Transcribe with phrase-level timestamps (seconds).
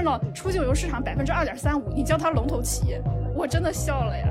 [0.00, 3.02] 占到出境游市场百分之二点三五，你叫它龙头企业，
[3.34, 4.26] 我真的笑了呀。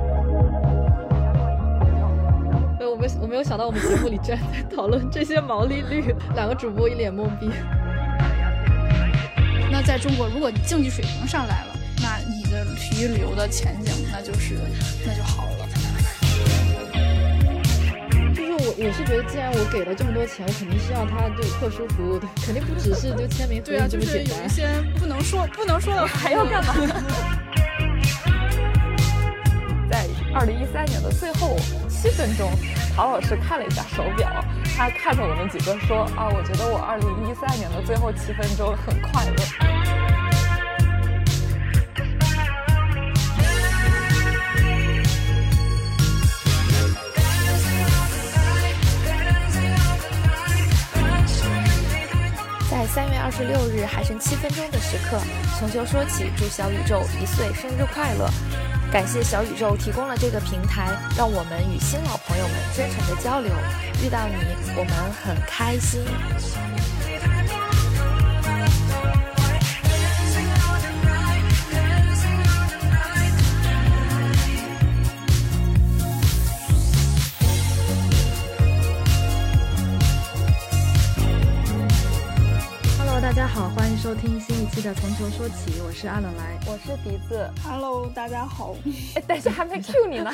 [2.79, 7.51] 对，我没我没有想到我们节目里居然在讨论这些毛利率， 两个主播一脸懵逼。
[9.71, 14.55] 那在中国，如果你竞技水平上来了，那你的体育旅游的前景那就是
[15.05, 15.58] 那就好了。
[18.69, 26.75] 我我是觉得，既然我给了这么多钱，我肯定是要他就特殊服务的，肯定不只是就签名对啊，就是有一些不能说不能说的还要干嘛？
[29.89, 31.57] 在二零一三年的最后
[31.89, 32.51] 七分钟，
[32.95, 34.29] 陶老师看了一下手表，
[34.77, 39.68] 他看着我们几个说：“啊，我觉得我二零一三年的最后七分钟很快乐。”
[52.93, 55.19] 三月二十六日还剩七分钟的时刻，
[55.59, 58.27] 从球说起，祝小宇宙一岁生日快乐！
[58.91, 63.51] 感谢小宇宙提供了这个平台，让我们与新老朋友们真诚的交流。
[64.03, 64.33] 遇到你，
[64.75, 66.01] 我们很开心。
[83.53, 87.49] 好，欢迎收听新一期的《从球说起》，我是阿冷来，我是笛子。
[87.63, 88.75] Hello，大家好。
[89.15, 90.31] 哎，但是，还没 Q 你呢。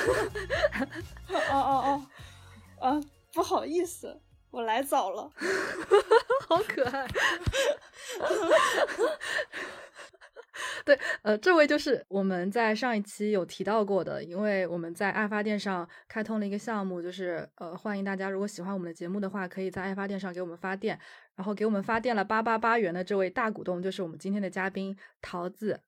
[1.51, 2.05] 哦 哦
[2.79, 3.01] 哦，啊，
[3.33, 4.19] 不好意思，
[4.51, 5.31] 我来早了。
[6.47, 7.07] 好可爱。
[10.83, 20.99] 对，呃，这位就是我们在上一期有提到过的，因为我们在爱发电上开通了一个项目，就是呃，欢迎大家如果喜欢我们的节目的话，可以在爱发电上给我们发电，
[21.35, 25.81] 然后给我们发电了八八八元的这位大股东就是我们今天的嘉宾桃子。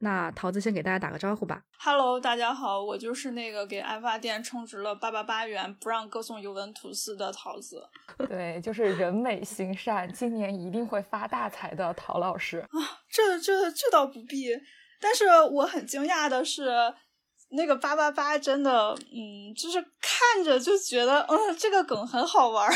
[0.00, 1.62] 那桃子先给大家打个招呼吧。
[1.78, 7.82] Hello，大家好，我就是那个给爱发电充值了八八八元不让歌颂尤文图斯的桃子。
[8.28, 12.58] 对，就是人美心善，今年一定会发大财的陶老师。
[12.58, 14.50] 啊，这这这倒不必，
[15.00, 16.70] 但是我很惊讶的是，
[17.52, 22.74] 那个八八八真的，嗯，就是看着就觉得，嗯，这个梗很好玩儿。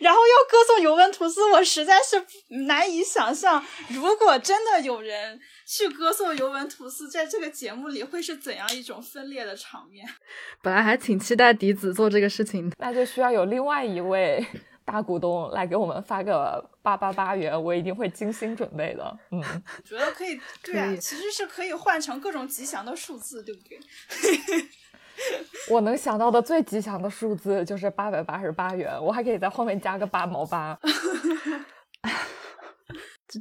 [0.00, 2.24] 然后要歌颂尤文图斯，我实在是
[2.66, 10.06] 难以想象，如果真的有人去歌颂尤文图斯，在这个节目里会是怎样一种分裂的场面。
[10.62, 14.44] 本来还挺期待笛子做这个事情的，那就需要有另外一位
[14.84, 19.18] 大股东来给我们发个八八八元，我一定会精心准备的。
[19.32, 19.42] 嗯，
[19.84, 23.80] 觉得可以，对啊，其实是可以换成各种吉祥的数字，对不对？
[25.70, 30.78] 我能想到的最吉祥的数字就是八百八十八元，我还可以在后面加个八毛八。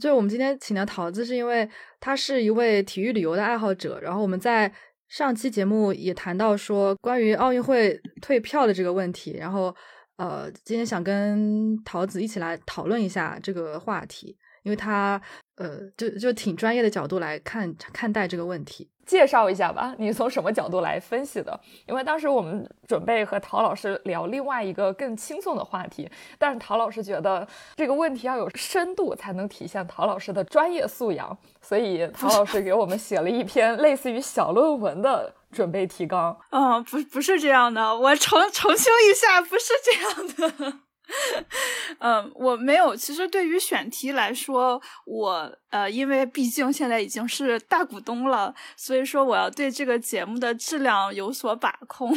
[0.01, 1.69] 就我们今天请的桃子，是因为
[1.99, 3.99] 他是一位体育旅游的爱好者。
[4.01, 4.71] 然后我们在
[5.07, 9.37] 上期节目也谈到说关于奥运会退票的这个问题。
[9.37, 9.73] 然后
[10.17, 15.21] 呃，今天想跟桃子一起来讨论一下这个话题，因为他
[15.57, 18.89] 呃就就挺专业的角度来看看待这个问题。
[19.05, 21.57] 介绍一下吧，你从什么角度来分析的？
[21.85, 26.09] 因为当时我们准备和陶老师聊另外一个更轻松的话题，
[26.39, 36.35] 但是陶老师觉得这个问题要有深度才能体现陶老师的专业素养，所以陶老师给我们写了一篇类似于小论文的准备提纲。
[36.49, 40.79] 嗯，不，不是这样的，我澄澄清一下，不是这样的。
[41.99, 42.95] 嗯， 我没有。
[42.95, 52.15] 其实对于选题来说，我呃，因为毕竟现在已经是大股东了，所以说我要对这个节目的质量有所把控。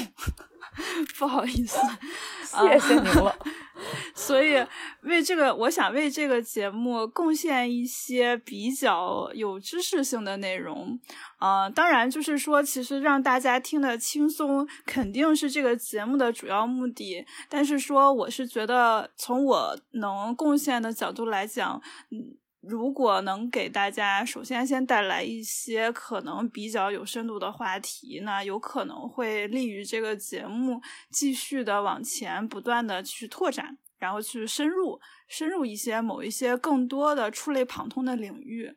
[1.18, 1.78] 不好意思，
[2.44, 3.34] 谢谢您了。
[4.14, 4.64] 所以
[5.02, 10.98] 为这个，我想为这个节目贡献一些比较有知识性的内容。
[11.38, 17.24] 呃，当然就是说，其实让大家听得轻松，肯定是这个节目的主要目的。
[17.48, 21.80] 但是说，我是觉得从我能贡献的角度来讲，
[22.10, 22.36] 嗯。
[22.60, 38.76] 如果能给大家首先先带来一些可能比较有深度的话题，那有可能会利于这个节目继续的往前不断的去拓展，然后去深入深入一些某一些更多的触类旁通的领域。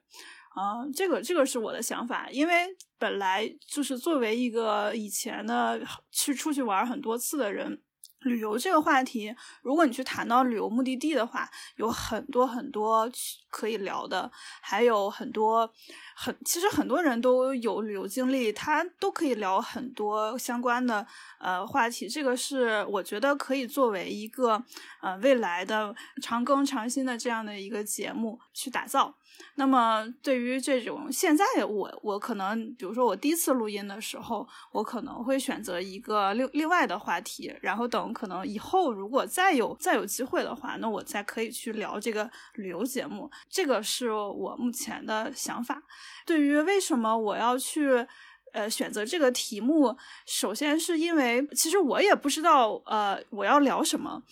[0.54, 2.54] 啊、这个这个是我的想法，因为
[3.00, 5.82] 本来就是作为一个以前的
[6.12, 7.82] 去出去玩很多次的人。
[8.22, 13.10] 旅游这个话题，如果你去谈到旅游目的地的话，有很多很多
[13.50, 14.32] 可以聊的，
[14.62, 15.72] 还有很多
[16.16, 21.06] 很其实很多人都有旅游经历，他都可以聊很多相关的
[21.40, 22.08] 呃话题。
[22.08, 24.64] 这个是我觉得可以作为一个
[25.02, 29.16] 呃未来的长更长新的这样的一个节目去打造。
[29.56, 43.30] 那么对于这种现在我我可能，比如说我第一次录音的时候，我可能会选择一个另另外的话题，然后等可能以后如果再有再有机会的话，那我再可以去聊这个旅游节目。
[43.50, 45.82] 这个是我目前的想法。
[46.26, 48.06] 对于为什么我要去
[48.54, 49.96] 呃选择这个题目，
[50.26, 54.24] 首先是因为其实我也不知道呃我要聊什么。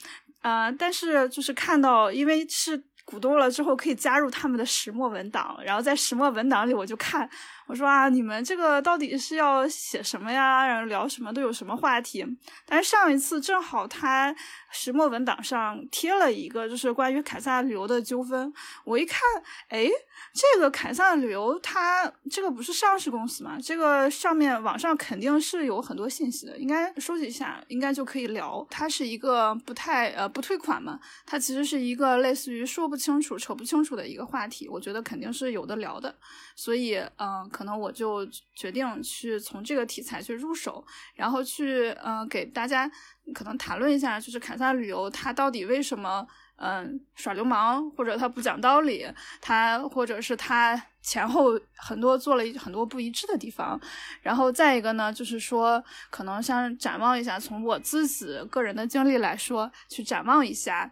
[0.41, 7.27] 啊，但是就是看到，因为是股东了之后，可以加入他们的石墨文档，然后在石墨文档里，我就看，
[7.69, 10.65] 我说啊，你们这个到底是要写什么呀？
[10.65, 12.25] 然后聊什么都有什么话题？
[12.65, 14.35] 但是上一次正好他
[14.71, 18.51] 石墨文档上贴了一个，就是关于凯撒旅游的纠纷，
[18.83, 19.21] 我一看，
[19.67, 19.87] 哎。
[20.33, 23.57] 这个凯撒旅游，它这个不是上市公司嘛？
[23.63, 28.65] 这个上面网上肯定是有很多信息的，应该收集一下，应该就可以聊。
[28.69, 30.99] 它是一个不太呃不退款嘛？
[31.25, 36.13] 它其实是一个类似于说不清楚、扯不清楚的一个话题，我觉得肯定是有的聊的。
[36.53, 38.25] 所以嗯，可能我就
[38.55, 40.81] 决定去从这个题材去入手，
[41.13, 42.89] 然后去嗯给大家
[43.33, 46.25] 可能谈论一下，就是凯撒旅游它到底为什么。
[46.61, 49.07] 嗯，耍流氓或者他不讲道理，
[49.39, 53.79] 他或者是他前后很多做了很多不一致的地方，
[54.21, 60.91] 然后再一个呢，就是说可能想展望一下，从我自己个人的经历来说，去展望一下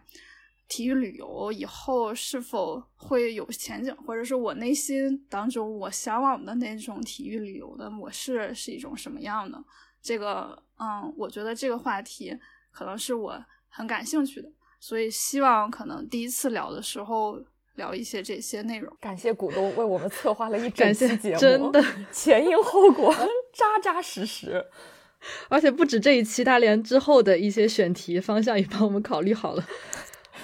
[0.68, 9.58] 体育旅游以后是否会有前景，或者是我内心当中我向往的那种体育旅游的模式是一种什么样的？
[10.00, 12.38] 这个，嗯，我觉得这个话题
[12.70, 14.48] 可能是我很感兴趣的。
[14.80, 17.42] 所以希望可能第一次聊的时候
[17.74, 18.96] 聊一些这些内容。
[19.00, 23.12] 感谢股东为我们策划了一 整期节目，真的前因后果
[23.52, 24.64] 扎扎实实。
[25.48, 29.64] 而且不止这一期，他连之后的一些选题方向也帮我们考虑好了。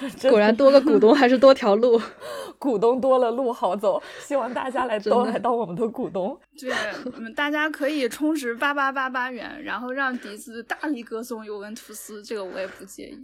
[0.31, 2.01] 果然多个股东还是多条路，
[2.59, 4.03] 股东多了路好走。
[4.21, 6.39] 希望大家来都来当我们的股东。
[6.59, 6.73] 对，
[7.17, 13.19] 我们大家可以充值八八八八元，然后让笛子大力歌颂尤文图斯，这个我也不介意。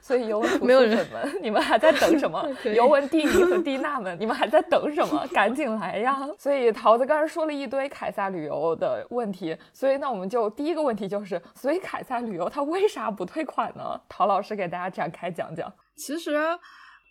[0.00, 2.46] 所以尤文图斯粉们，你们还在等什么？
[2.74, 5.26] 尤文蒂尼和蒂娜们，你们还在等什么？
[5.32, 6.18] 赶紧来呀！
[6.38, 13.98] 所以桃子刚才说了一堆凯撒旅游的问题，所以那我们就第一个问题就是，所以凯撒旅游它为啥不退款呢？
[14.08, 15.72] 陶老师给大家展开讲讲。
[15.96, 16.32] 其实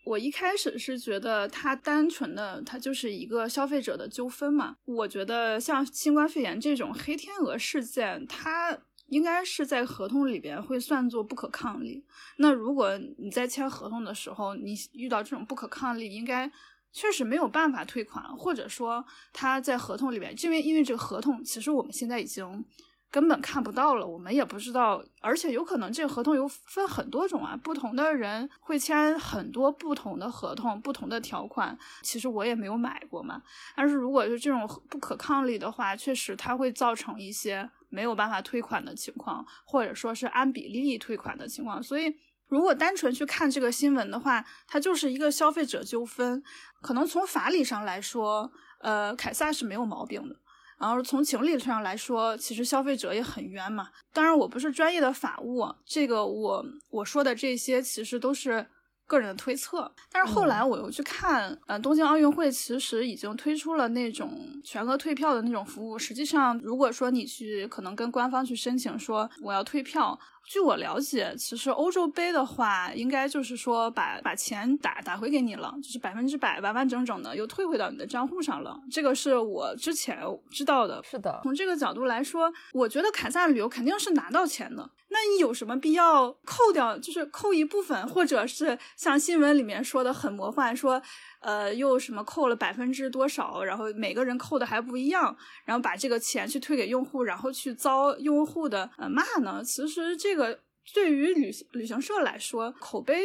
[0.06, 4.76] 我一开始是觉得它单纯的，它就是一个消费者的纠纷嘛。
[4.86, 8.78] 我觉得像新冠肺炎这种黑天鹅事件，它
[9.08, 12.04] 应该是在合同里边会算作不可抗力。
[12.38, 16.52] 那如果你在签合同的时候，你遇到这种不可抗力，应该
[16.92, 22.66] 确实没有办法退款，或者说他在合同里边，因为因为这个合同，其实我们现在已经。
[23.14, 31.78] 根本看不到了，我们也不知道，而且有可能这个合同有分很多种啊，不同的人会签很多不同的合同，不同的条款。
[32.02, 33.44] 其实我也没有买过嘛，
[33.76, 41.84] 但是如果是这种不可抗力的话，确实它会造成一些没有办法退款的情况，或者说是按比例退款的情况。
[41.84, 42.16] 所以，
[42.48, 46.42] 如果单纯去看这个新闻的话，它就是一个消费者纠纷，
[46.82, 50.36] 可能从法理上来说，呃，凯撒是没有毛病的。
[50.84, 53.88] 然后从情理上来说，其实消费者也很冤嘛。
[54.12, 58.68] 当然，我不是专业的法务，这个我我说的这些其实都是
[59.08, 59.90] 个人的推测。
[60.12, 65.98] 但是后来我又去看，呃，东京奥运会其实已经推出了那种全额退票的那种服务。
[65.98, 70.20] 实际上，如果说你去可能跟官方去申请说我要退票。
[70.46, 78.80] 据我了解，其实欧洲杯的话，应该就是说把把钱打打回给你了，就是百分之百完完整整的又退回到你的账户上了。
[78.92, 80.20] 这个是我之前
[80.52, 81.02] 知道的。
[81.04, 84.90] 是的，从这个角度来说，我觉得凯撒旅游肯定是拿到钱的。
[85.10, 86.98] 那你有什么必要扣掉？
[86.98, 91.02] 就是扣一部分，或者是像新闻里面说的很魔幻，说。
[91.44, 93.64] 呃，又什么扣了百分之多少？
[93.64, 95.36] 然后每个人扣的还不一样，
[95.66, 99.62] 然后把这个钱去退给用户，然后去遭用户的呃骂呢？
[99.64, 100.60] 其实这个
[100.94, 103.22] 对于旅旅行社来说，口碑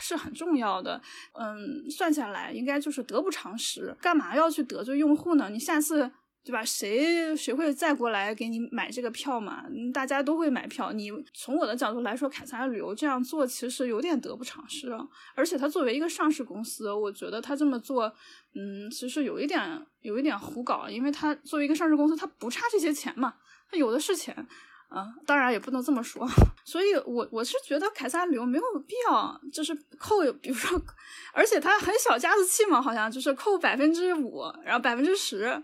[0.00, 1.00] 是很重要的。
[1.32, 3.96] 嗯，算下来应该就是得不偿失。
[4.00, 5.48] 干嘛要去得罪用户呢？
[5.48, 6.10] 你下次。
[6.44, 6.64] 对吧？
[6.64, 9.64] 谁谁会再过来给你买这个票嘛？
[9.94, 10.92] 大家都会买票。
[10.92, 14.92] 你从我的角度来说，凯撒旅游这样做其实有点得不偿失。
[15.34, 18.12] 而且他作为一个上市公司，我觉得他这么做，
[18.54, 20.88] 嗯，其实有一点有一点胡搞。
[20.88, 23.34] 因为他作为一个上市公司，他不差这些钱嘛，
[23.70, 24.46] 他有的是钱。
[24.88, 26.28] 啊，当然也不能这么说。
[26.66, 30.78] 所以我我是觉得凯撒旅游没有必要，就是扣，比如说，
[31.32, 35.62] 而且他很小家子气嘛，好像就是扣百分之五，然后百分之十。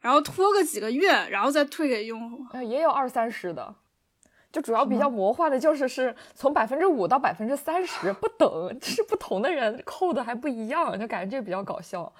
[0.00, 2.44] 然后拖个几个月，然后再退给用户。
[2.52, 3.74] 呃，也有二三十的，
[4.52, 12.12] 就主要比较魔幻的，就是是从百分之五到百分之三十不等，是不同的人扣的还不一样，就感觉这个比较搞笑。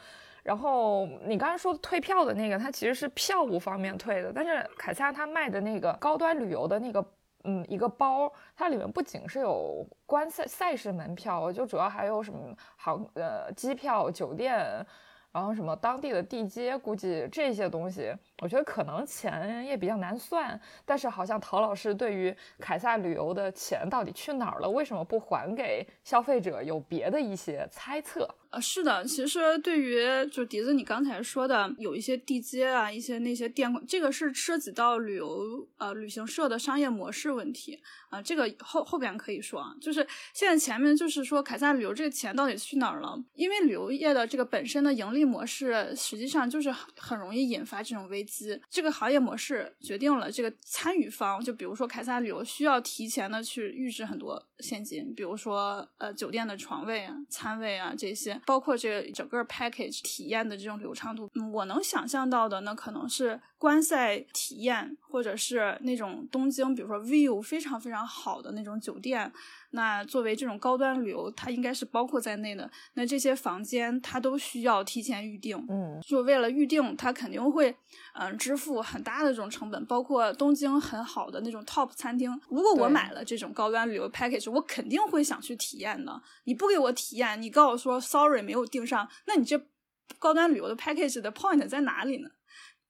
[0.42, 7.04] 然后你刚才说的退票的那个，它其实是票务方面退的，但是凯撒他卖的那个高端旅游的那个，
[7.44, 12.40] 嗯，一个包，它里面不仅是有观赛赛事门票，就主要还有什么
[12.76, 14.84] 航呃机票、酒店。
[15.32, 20.60] 然后什么当地的地接，估计这些东西，我觉得可能钱也比较难算。
[20.84, 28.28] 但是好像陶老师对于凯撒旅游的钱到底去哪儿了，为什么不还给消费者，有别的一些猜测。
[28.50, 37.78] 呃，是的，其实对于就笛子你刚才说的有一些地接啊，一些那些店，这个是涉及到旅游呃旅行社的商业模式问题
[38.08, 43.22] 啊，这个后后边可以说啊，就是现在前面就是说凯撒旅游这个钱到底去哪儿了？
[43.34, 48.60] 因为旅游业的这个本身的盈利模式，实际上就是很容易引发这种危机。
[48.70, 58.40] 这个行业模式决定了这个参与方，就比如说凯撒旅游需要提前的去预支很多现金，比如说呃酒店的床位啊、餐位啊这些。
[58.46, 69.30] 包括这个整个 package 体验的这种流畅度，嗯，我能想象到的，那可能是观赛体验，或者是那种东京，比如说 view 非常非常好的那种酒店。
[69.72, 72.70] 那作为这种高端旅游，它应该是包括在内的。
[72.94, 77.74] 那这些房间它都需要提前预定，嗯，就为了预定，它肯定会
[78.14, 79.84] 嗯支付很大的这种成本。
[79.86, 86.22] 包括东京很好的那种 top 餐厅，如果我买了这种高端旅游 package，我肯定会想去体验的。
[86.44, 89.60] 你不给我体验，你告诉我说 sorry 没有订上，那你这
[90.18, 92.30] 高端旅游的 package 的 point 在哪里呢？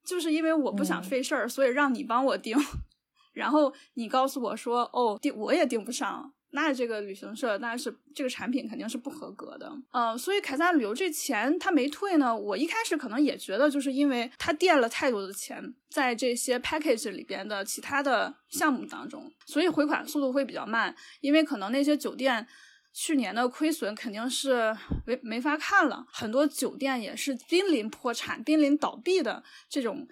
[0.09, 2.57] 就是因为我不想费事儿，所以让你帮我订，
[3.35, 6.33] 然后你告诉我说哦订我也订不上。
[6.53, 12.35] 那这个旅行社那是这个产品肯定是不合格的，嗯，所以凯撒旅游这钱他没退呢。
[12.35, 20.97] 我一开始可能也觉得，就是因为他垫了太多的钱在这些 package 里边的其他的项目当中，所以回款速度会比较慢。
[21.21, 22.47] 因为可能那些酒店
[22.93, 24.77] 去年的亏损肯定是
[25.07, 30.09] 没没法看了，很多酒店也是濒临破产、濒临倒闭的这种。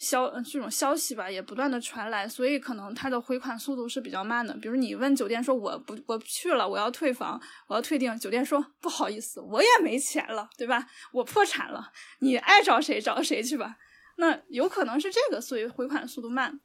[0.00, 4.54] 消这种消息吧，也不断的传来，所以可能它的回款速度是比较慢的。
[4.54, 10.86] 比如你问酒店说我不我不去了，我要退房，我要退订，酒店说不好意思，我也没钱了，对吧？
[11.12, 13.76] 我破产了，你爱找谁找谁去吧。
[14.16, 16.58] 那有可能是这个，所以回款速度慢。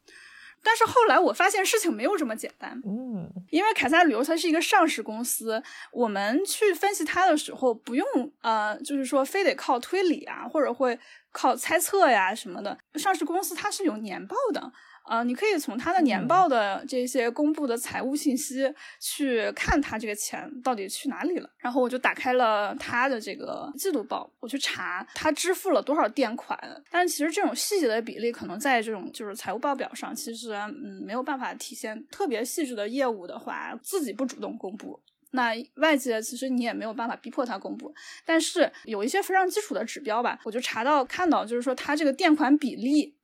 [0.65, 8.05] 但是后来我发现事情没有这么简单，嗯，因为凯撒旅游它是一个上市公司，我们去分析它的时候，不用
[8.41, 10.99] 呃，就是说非得靠推理啊，或者会
[11.31, 12.75] 靠猜测呀什么的。
[12.95, 14.73] 上市公司它是有年报的。
[15.07, 21.49] 呃，你可以从他的年报的这些公布的财务信息去看他这个钱到底去哪里了。
[21.57, 26.59] 然后我就打开了他的这个季度报，我去查他支付了多少垫款。
[26.89, 34.99] 但其实这种细节的比例，可能在这种就是财务报表上，其实嗯没有办法体现特别细致的业务的话，自己不主动公布，
[35.31, 37.93] 那外界其实你也没有办法逼迫他公布。
[38.25, 43.15] 但是有一些非常基础的指标吧，我就查到看到就是说他这个垫款比例。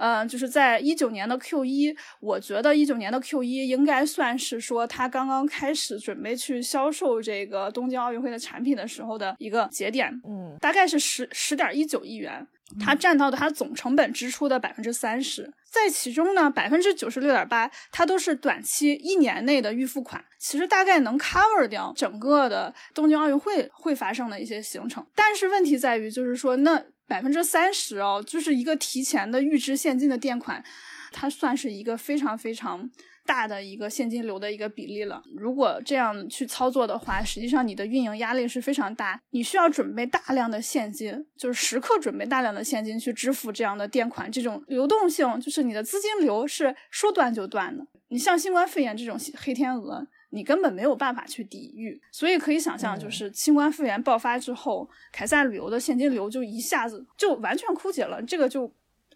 [0.00, 10.10] 嗯，就是在一九年的 Q 一，我觉得一九年的 Q 一应该算是说他刚刚开始准备去销售这个东京奥运会的产品的时候的一个节点。
[10.26, 12.46] 嗯，大概是十十点一九亿元，
[12.80, 25.06] 它占到的它总成本支出的百分之三十，在其中呢，百分之九十六点八它都是短期一年内的预付款，其实大概能 cover 掉整个的东京奥运会会发生的一些行程。
[25.14, 26.82] 但是问题在于，就是说那。
[27.10, 30.64] 百分之三十哦，就是一个提前的预支现金的垫款，
[31.10, 32.88] 它算是一个非常非常
[33.26, 35.20] 大的一个现金流的一个比例了。
[35.36, 44.30] 如果这样去操作的话，实际上你的运营压力是非常大，你需要准备大量的现金，就是时刻准备大量的现金去支付这样的垫款。
[44.30, 47.84] 这种流动性就是你的资金流是说断就断的。
[48.10, 50.06] 你像新冠肺炎这种黑天鹅。
[50.30, 58.22] 你根本没有办法去抵御，所以可以想象，就是新冠肺炎爆发之后，凯撒旅游的现金流就一下子就完全枯竭了。
[58.22, 58.66] 这个就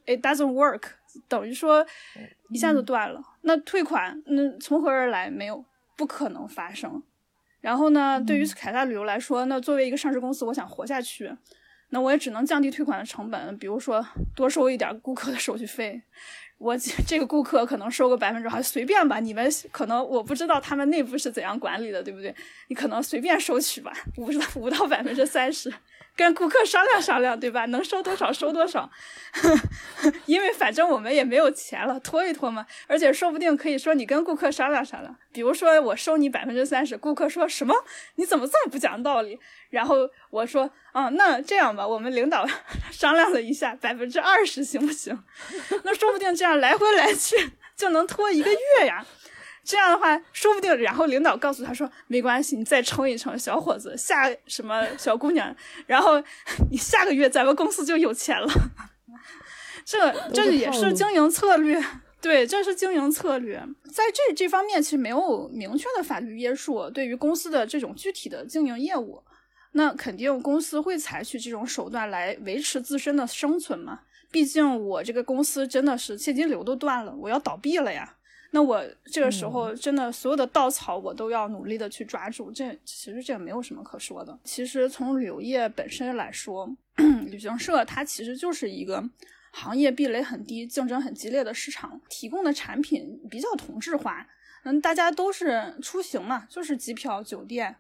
[0.07, 0.83] ，it doesn't work，
[1.29, 1.87] 等于说
[2.51, 3.23] 一下子断了。
[3.43, 5.31] 那退款，那从何而来？
[5.31, 5.65] 没有，
[5.97, 7.03] 不可能发生。
[7.61, 11.33] 然后呢，对于凯撒旅游来说，那作为一个上市公司，我想活下去，
[11.91, 14.05] 那我也只能降低退款的成本，比如说
[14.35, 16.03] 多收一点顾客的手续费。
[16.65, 16.75] 我
[17.07, 19.21] 这个顾客可能收个百分之，还随便吧。
[19.21, 22.35] 你们可能我不知道他们内部是怎样管理的，对不对？
[22.69, 25.71] 你可能随便收取吧，五到五到百分之三十。
[26.17, 27.65] 跟顾客商量商量，对吧？
[27.67, 28.89] 能收多少收多少，
[30.27, 32.65] 因为反正我们也没有钱了，拖一拖嘛。
[32.87, 37.75] 而且说不定可以说你跟顾客商量商量，比如说我收你百分之三十，顾客说什么？
[38.15, 39.39] 你怎么这么不讲道理？
[39.71, 42.47] 然后我说，啊，那这样吧，我们领导
[42.93, 45.21] 商量了一下，百分之二十行不行？
[45.83, 49.05] 那说不定这样来回来去就能拖一个月呀。
[49.65, 55.55] 这样的话，说不定然后领导告诉他说没关系，你再撑一撑，小伙子，下什么小姑娘，
[55.87, 56.23] 然后
[56.71, 58.49] 你下个月咱们公司就有钱了。
[59.85, 61.83] 这这也是经营策略，
[62.21, 63.63] 对，这是经营策略。
[63.93, 69.23] 在这这方面，其实没有明确的法律约束，对于公司的这种具体的经营业务，
[69.73, 74.01] 那肯定公司会采取这种手段来维持自身的生存嘛。
[74.31, 78.17] 毕竟我这个公司真的是现金流都断了，我要倒闭了呀。
[78.55, 82.53] 那我这个时候真的所有的稻草我都要努力的去抓住。
[82.53, 84.39] 这其实这也没有什么可说的。
[84.45, 86.71] 其实从旅游业本身来说，
[87.27, 89.03] 旅行社它其实就是一个
[89.51, 94.25] 行业壁垒很低、竞争很激烈的市场，提供的产品比较同质化。
[94.63, 97.75] 嗯，大家都是出行嘛，就是机票、酒店，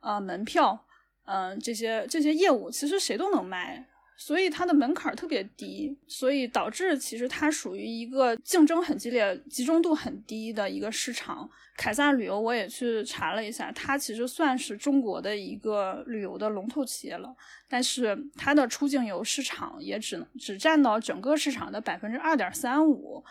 [0.00, 0.84] 呃，门票，
[1.24, 3.88] 嗯，这些这些业务其实谁都能卖。
[4.20, 11.48] 所以它的门槛特别低，所以导致其实它属于一个竞争很激烈、集中度很低的一个市场。
[11.76, 17.32] 凯撒旅游我也去查了一下，它其实算是中国的一个旅游的龙头企业了，
[17.68, 23.22] 但是它的出境游市场也只能只占到整个市场的百分之二点三五，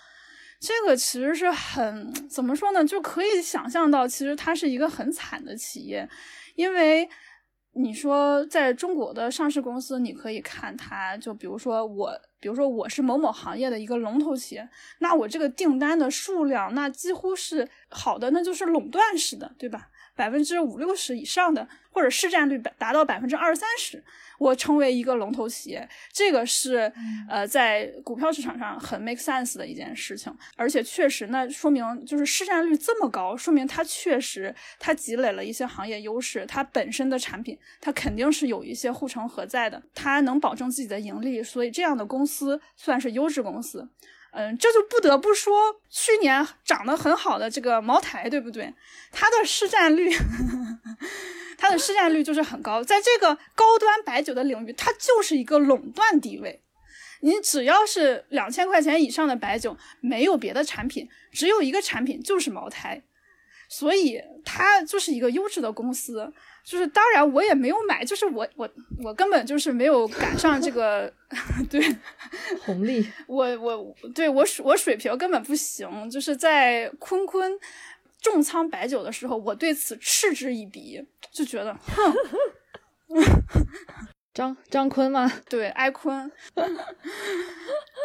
[0.57, 2.85] 这个其实是很怎么说呢？
[2.85, 6.07] 就可以想象到，其实它是一个很惨的企业，
[6.55, 7.09] 因为。
[7.77, 14.67] 你说，在中国的上市公司，你可以看它，就比如说我，比如说我是某某行业的一个龙头企业，
[14.99, 19.89] 那我这个订单的数量，那几乎是好的，那就是垄断式的，对吧？
[20.17, 24.03] 百分之五六十以上的，或者市占率达到百分之二三十。
[24.39, 26.91] 我成为一个龙头企业，这个是
[27.27, 43.89] 呃在股票市场上很 make sense 的一件事情，而且确实，那说明就是市占率这么高，说明它确实它积累了一些行业优势，它本身的产品它肯定是有一些护城河在的，它能保证自己的盈利，所以这样的公司算是优质公司。
[44.39, 48.71] 嗯，这就不得不说去年涨得很好的这个茅台，对不对？
[49.11, 50.15] 它的市占率。
[51.57, 56.61] 它的市占率就是很高，在这个高端白酒的领域，它就是一个垄断地位。
[57.21, 63.01] 你只要是两千块钱以上的白酒，没有别的产品，只有一个产品就是茅台，
[63.67, 66.31] 所以它就是一个优质的公司。
[66.67, 68.69] 就是当然我也没有买，就是我我
[69.01, 71.11] 我根本就是没有赶上这个
[71.71, 71.81] 对
[72.65, 73.07] 红利。
[73.25, 77.57] 我我对我水我水平根本不行，就是在坤坤。
[78.19, 80.99] 重仓白酒的时候，我对此嗤之以鼻，
[81.31, 82.13] 就觉得， 哼，
[84.33, 85.31] 张张坤吗？
[85.47, 86.29] 对，艾坤，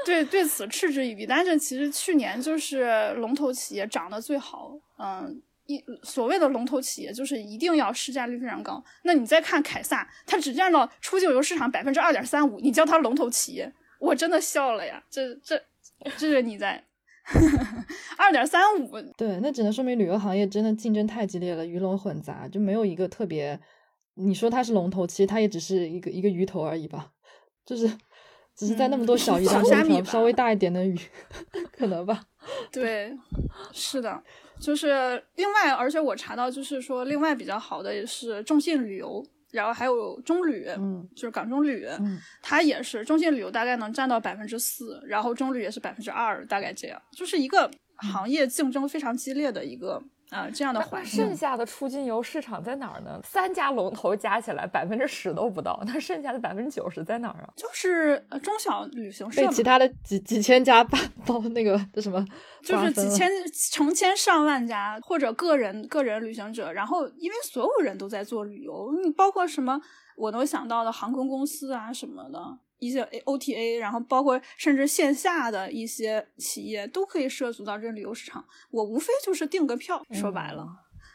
[0.04, 1.26] 对，对此嗤之以鼻。
[1.26, 8.82] 但是其实去年就是龙头企业涨得最好，嗯，一所谓的龙头企业就是一定要市占率非常高。
[9.04, 15.02] 那你再看凯撒，它只占到出境游市场百分之二点三五，你叫它龙头企业，我真的笑了呀！
[15.10, 15.62] 这这
[16.16, 16.84] 这是你在。
[18.18, 23.58] 二点三五，对，那只能说明旅游行业真的竞争太激烈了，鱼龙混杂，就没有一个特别。
[24.14, 27.12] 你说它是龙头，其实它也只是一个一个鱼头而已吧，
[27.64, 27.88] 就是
[28.56, 30.98] 只是在那么多小鱼当中稍微大一点的鱼，
[31.72, 32.24] 可能吧。
[32.72, 33.16] 对，
[33.72, 34.20] 是的，
[34.62, 39.22] 就是另外，而且我查到，就是说另外比较好的也是中信旅游。
[39.52, 50.02] 然后还有中旅，嗯，就是港中旅，嗯，它也是中信旅游大概能占到百分之四，然后中旅也是百分之二，大概这样，就是一个行业竞争非常激烈的一个。
[50.32, 53.20] 啊，这样的环境，剩下的出境游市场在哪儿呢？
[53.22, 57.52] 三家龙头加起来百分之十都不到，那剩下的百分之九十在哪儿啊？
[57.54, 62.24] 就是中小旅行社，被其他的几几千家包包那个这什么，
[62.62, 63.30] 就是几千
[63.70, 69.78] 成千上万家或者个人个人旅行者，然后因为所有人都在做旅游，你包括什么
[70.16, 72.38] 我能想到的航空公司啊什么的。
[72.82, 78.44] 一些 OTA，然后包括甚至线下的一些企业都可以涉足到这旅游市场。
[78.72, 80.66] 我无非就是订个票，说白了，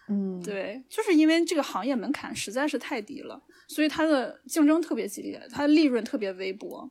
[0.07, 6.89] 嗯，对，就是因为这个行业门槛实在是太低了，所以它的竞争特别激烈，它的利润特别微薄。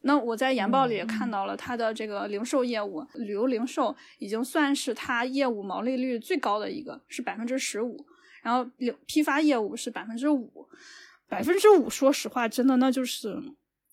[0.00, 8.04] 那我在研报里也看到了它的这个零售业务，旅游零售已经算是它业务毛利率最高的一个，是百分之十五，
[8.42, 8.68] 然后
[9.06, 10.68] 批发业务是百分之五，
[11.28, 13.40] 百分之五，说实话，真的那就是。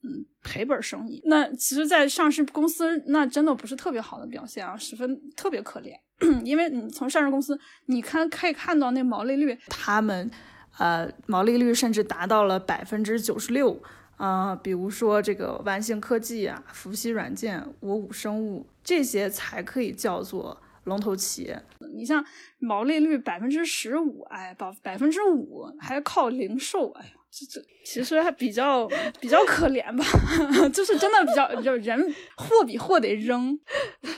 [0.08, 5.98] 嗯，赔本生意，那其实，在上市公司，那真的不是特别好的表现啊，十分特别可怜。
[6.46, 10.30] 因为你从上市公司，你看可以看到那毛利率，他们
[10.78, 13.82] 呃毛利率甚至达到了百分之九十六
[14.18, 14.56] 啊。
[14.56, 21.60] 比如说这个万兴科技啊、伏羲软件、我五生物这些才可以叫做龙头企业。
[21.96, 22.24] 你像
[22.60, 27.12] 毛利率百分之十五，哎，百百分之五还靠零售，哎呀。
[27.38, 28.88] 这这其实还比较
[29.20, 30.06] 比较可怜吧，
[30.72, 33.52] 就是真的比较就人货比货得扔。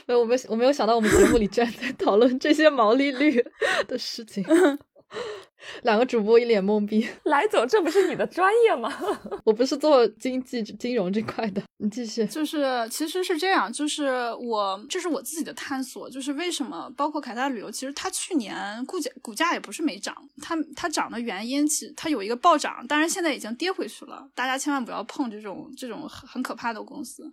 [0.06, 3.44] 没有，我没我没有想到我们节目里居然在讨论这些毛利率
[3.88, 4.44] 的事情。
[5.82, 7.06] 两个主播一脸懵逼。
[7.24, 8.92] 来总，这不是你的专业吗？
[9.44, 11.62] 我不是做经济金融这块的。
[11.78, 12.26] 你继续。
[12.26, 24.28] 就是其实是这样，就是我这是我自己的探索，就是为什么包括凯撒旅游，其实它去年股价股价也不是没涨，它它涨的原因其实它有一个暴涨，当然现在已经跌回去了。
[24.34, 27.30] 大家千万不要碰这种这种很很可怕的公司。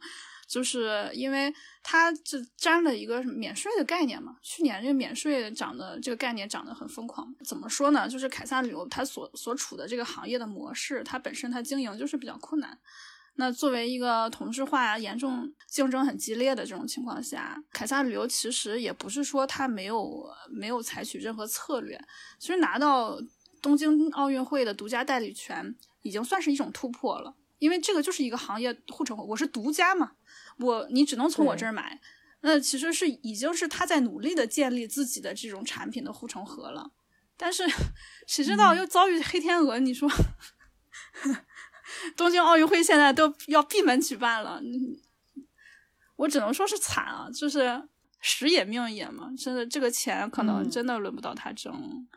[0.47, 1.53] 就是因为
[1.83, 7.33] 它这沾了一个免税的概念嘛，去年这个免税涨的这个概念涨得很疯狂。
[7.43, 8.07] 怎么说呢？
[8.07, 12.77] 就是凯撒旅游它所所处的这个行业的模式，它本身它经营就是比较困难。
[13.37, 21.99] 那作为一个同质化严重、竞争很激烈的这种情况下，凯撒旅游其实也不是说它没有没有采取任何策略。
[22.39, 23.19] 其实拿到
[23.61, 30.13] 东京奥运会的独家代理权，已经算是一种突破了，因为这个就是一个行业护城河，我是独家嘛。
[30.59, 31.99] 我你只能从我这儿买，
[32.41, 36.91] 那其实是已经是他在努力的建立自己的这种产品的护城河了，
[37.35, 37.63] 但是
[38.27, 39.79] 谁知道又遭遇黑天鹅？
[39.79, 40.09] 你说
[42.15, 44.61] 东京奥运会现在都要闭门举办了，
[46.15, 47.81] 我只能说是惨啊，就是
[48.21, 52.07] 时也命也嘛，真的这个钱可能真的轮不到他挣，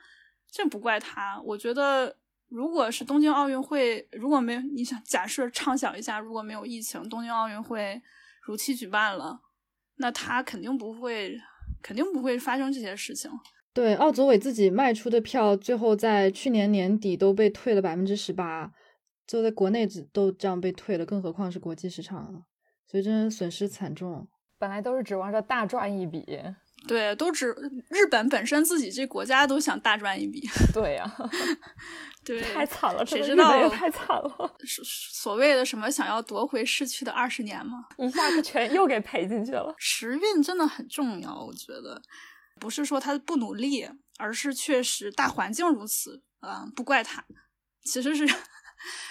[0.50, 1.40] 这不怪他。
[1.40, 2.16] 我觉得
[2.48, 8.00] 如果是东京奥运会，如果没有你想假设畅想一下，如果没有疫情，东京奥运会。
[8.48, 9.40] 如期举办了，
[9.96, 11.38] 那他肯定不会，
[11.82, 13.30] 肯定不会发生这些事情。
[13.74, 18.72] 对，奥组委自己卖出的票，最后在去年年底都被退了百分之十八，
[19.26, 22.42] 就在国内都这样被退了，更何况是国际市场，
[22.86, 24.26] 所以真的损失惨重。
[24.58, 26.24] 本来都是指望着大赚一笔。
[26.86, 27.48] 对，都只
[27.88, 30.48] 日本本身自己这国家都想大赚一笔。
[30.72, 31.16] 对呀，
[32.24, 34.56] 对，太惨了，谁知道太惨了。
[34.64, 37.86] 所谓的什么想要夺回失去的二十年吗？
[37.98, 39.74] 一下子全又给赔进去了。
[39.76, 42.00] 时运真的很重要，我觉得
[42.60, 43.88] 不是说他不努力，
[44.18, 47.24] 而是确实大环境如此啊，不怪他，
[47.84, 48.26] 其实是。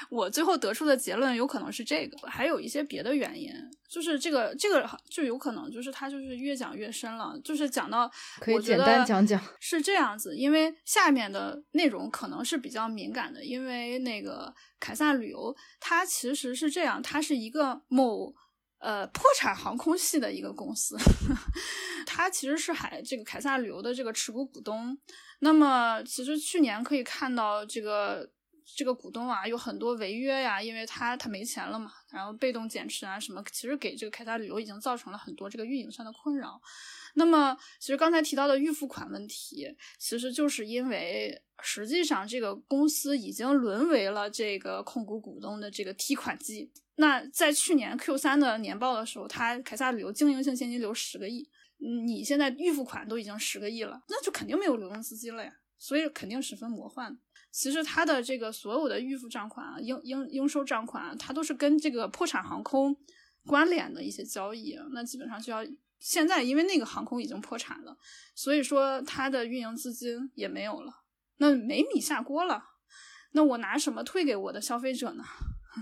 [0.09, 3.51] 我最后得出的结论有可能是这个，还有一些别的原因，
[3.89, 18.33] 就是这个这个就有可能就是他就是越讲越深了，就是讲到可以简单讲讲是这样子，因为下面的内容可能是比较敏感的，因为那个凯撒旅游它其实是这样，它是一个某
[18.79, 20.97] 呃破产航空系的一个公司，
[22.07, 24.97] 它其实是海这个凯撒旅游的这个持股股东，
[25.39, 28.29] 那么其实去年可以看到这个。
[28.75, 36.61] 这个股东啊有很多违约呀，因为他他没钱了嘛，然后被动减持啊什么，其实给这个凯撒旅游已经造成了很多这个运营上的困扰。
[37.15, 46.71] 那么，其实刚才提到的预付款问题，其实就是因为实际上这个公司已经沦为了这个控股股东的这个提款机。
[46.97, 51.49] 那在去年 Q 三的年报的时候，他凯撒旅游经营性现金流十个亿，
[52.05, 57.17] 你现在预付款都已经十个亿了，那就肯定没有流动资金了呀，所以肯定十分魔幻。
[57.59, 62.95] 其实它的这个所有的预付账款啊、应应应收账款啊，它都是跟这个破产航空
[63.47, 64.77] 关联的一些交易。
[64.91, 65.65] 那基本上就要
[65.99, 67.97] 现在，因为那个航空已经破产了，
[68.35, 71.01] 所以说它的运营资金也没有了，
[71.37, 72.63] 那没米下锅了。
[73.31, 75.23] 那我拿什么退给我的消费者呢？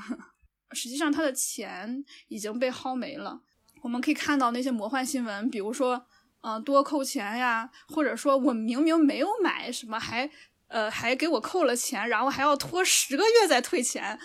[0.72, 3.42] 实际上，他的钱已经被薅没了。
[3.84, 6.08] 我们可以看到那些魔幻新闻，比如说，
[6.40, 10.32] 嗯，多扣钱呀，或者说我明明没有买什么，还。
[10.76, 14.20] 呃，还给我扣了钱，然后还要拖十个月再退钱，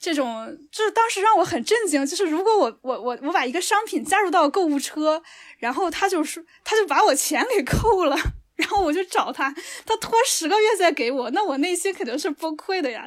[0.00, 2.06] 这种就是当时让我很震惊。
[2.06, 5.22] 就是如果我我我我把一个商品加入到购物车，
[5.58, 8.16] 然后他就说他就把我钱给扣了，
[8.54, 13.06] 然后我就找他，他拖十个月再给我，那我内心肯定是崩溃的呀。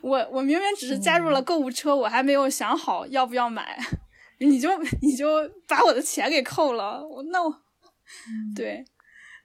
[0.00, 3.76] 我我明明只是加入了购物车，我还没有想好要不要买，
[4.38, 5.26] 你就你就
[5.66, 7.52] 把我的钱给扣了，我那我
[8.54, 8.84] 对。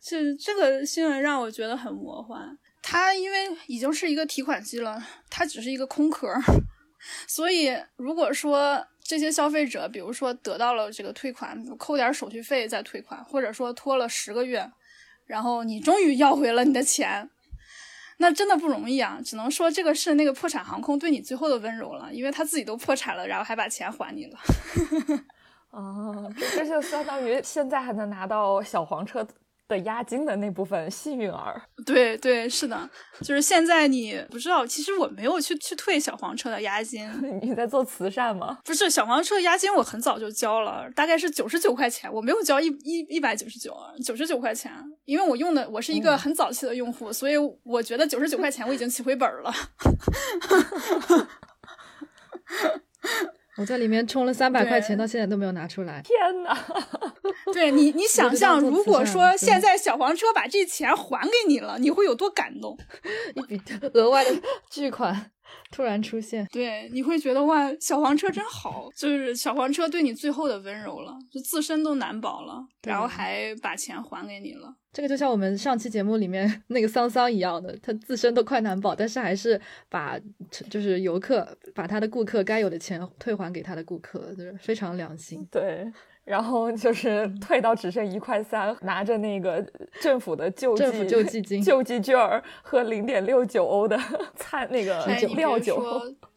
[0.01, 2.57] 是这个新闻让我觉得很魔幻。
[2.81, 6.27] 它因为已经是一个提款机了，它只是一个空壳，
[7.27, 14.71] 所以如果说这些消费者，比如说得到了这个退款，扣点手续费再退款，或者说拖了十个月，
[15.25, 17.29] 然后你终于要回了你的钱，
[18.19, 19.19] 那真的不容易啊！
[19.23, 24.39] 只能说这个是那个破产航空对你最后的温柔了，因为他自己都破产了，然后还把钱还你了。
[25.71, 29.27] 哦，这就相当于现在还能拿到小黄车。
[29.67, 31.61] 的押金的那部分幸运儿。
[31.85, 32.89] 对对，是的，
[33.21, 37.07] 就是现在你不知道，其实我没有去去退小黄车的押金。
[37.41, 38.57] 你在做慈善吗？
[38.63, 44.71] 不是，小黄车押金我很早就交了，大概是九十九块钱，我没有交一一一百九十九，九十九块钱，
[45.05, 49.53] 因为我用的我是一个很早期的用户，所以我觉得九十九块钱我已经起回本了。
[53.57, 56.01] 我在里面充了三百块钱，到现在都没有拿出来。
[56.05, 56.55] 天呐！
[57.51, 62.77] 对你，你想象，如果说现在小黄车把这钱还给你了，你会有多感动？
[63.35, 63.61] 一笔
[63.93, 64.31] 额外的
[64.69, 65.31] 巨款。
[65.71, 74.75] 突然出现，对，你会觉得哇，小黄车真好，就是小黄车对你最后的温柔了，就自身都难保了，然后还把钱还给你了。
[74.97, 80.19] 这个就像我们上期节目里面 那个桑桑一样的，他自身都快难保，但是还是把
[80.71, 85.47] 就是游客把他的顾客该有的钱退还给他的顾客，就是非常良心。
[85.51, 85.85] 对。
[86.27, 89.65] 然后就是退到只剩一块三，拿着那个
[90.01, 93.97] 政府的救济救济金、 救济券儿和零点六九欧的
[94.35, 95.81] 菜那个料酒。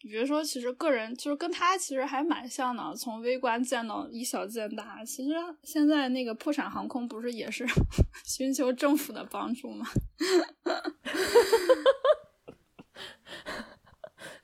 [0.03, 5.03] 你别说，其实个人就是跟他其实还蛮像的，从微观见到以小见大。
[5.05, 7.65] 其实现在那个破产航空不是也是
[8.25, 9.85] 寻求政府的帮助吗？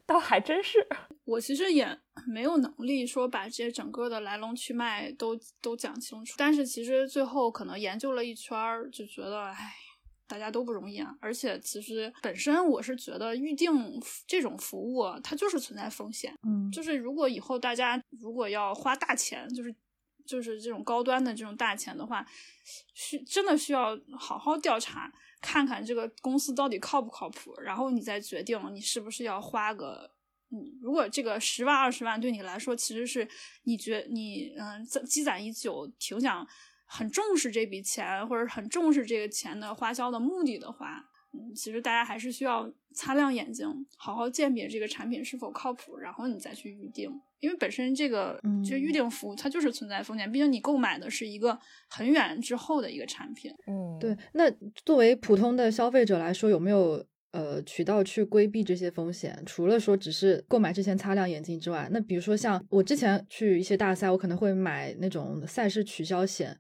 [0.08, 0.88] 倒还真是。
[1.26, 1.86] 我其实也
[2.26, 9.74] 没有能力说把这些整个的来龙去脉都都讲清楚，但是其实最后可能研究了一圈儿，就觉得，哎，
[10.26, 11.14] 大家都不容易啊。
[11.20, 13.70] 而且其实本身我是觉得预定
[14.26, 19.76] 这种服务它就是存在风险，嗯，就是如果以后大家如果要花大钱，就是
[20.26, 22.26] 就是这种高端的这种大钱的话，
[22.94, 25.12] 需真的需要好好调查，
[25.42, 30.12] 看看这个公司到底靠不靠谱，然后你再决定你是不是要花个。
[30.50, 33.28] 嗯，如果这个十万二十万对你来说，其实是
[33.64, 36.48] 你觉你嗯积攒已久，挺想
[36.86, 47.10] 很重视这笔钱，或者很重视这个钱的花销的目的的话，嗯，其实大家还是需要擦亮眼睛，好好鉴别这个产品是否靠谱，然后你再去预定。
[47.40, 51.58] 因为本身这个就预定服务它就是存在风险，毕竟你购买的是一个
[51.90, 53.52] 很远之后的一个产品。
[53.68, 54.18] 嗯，对。
[54.34, 54.50] 那
[54.86, 57.06] 作为普通的消费者来说，有没有？
[57.32, 66.58] 呃，渠道去规避这些风险，除了说只是购买之前擦亮眼睛之外，那比如说像我之前去一些大赛，我可能会买那种赛事取消险，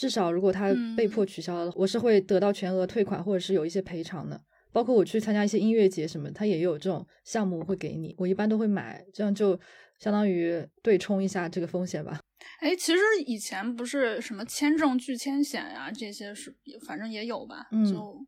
[0.00, 4.40] 至少如果他被迫取消了，我是会得到全额退款或者是有一些赔偿的。
[4.72, 9.60] 包括我去参加一些音乐节什么，他也有这种项目会给你，我一般都会买，这样就
[9.98, 12.18] 相当于对冲一下这个风险吧。
[12.60, 18.26] 哎，其实以前不是什么签证拒签险呀，这些是反正也有吧，嗯就。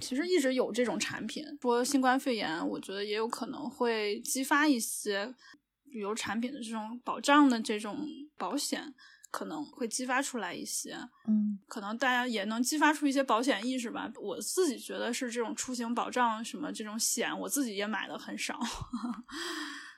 [0.00, 5.34] 其实一直有这种产品，说新冠肺炎，我觉得也有可能会激发一些
[5.86, 8.06] 旅游产品的这种保障的这种
[8.38, 8.94] 保险，
[9.30, 10.94] 可能会激发出来一些，
[11.26, 14.10] 嗯，可能大家也能激发出一些保险意识吧。
[14.20, 18.58] 我自己觉得是这种出行保障什么这种险，我自己也买的很少，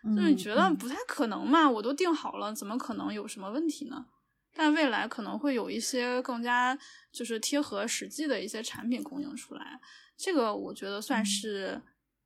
[0.04, 1.68] 就是你觉得不太可能嘛？
[1.68, 4.06] 我都订好了，怎么可能有什么问题呢？
[4.54, 6.78] 但未来可能会有一些更加
[7.10, 9.80] 就是贴合实际的一些产品供应出来，
[10.14, 11.80] 这个我觉得算是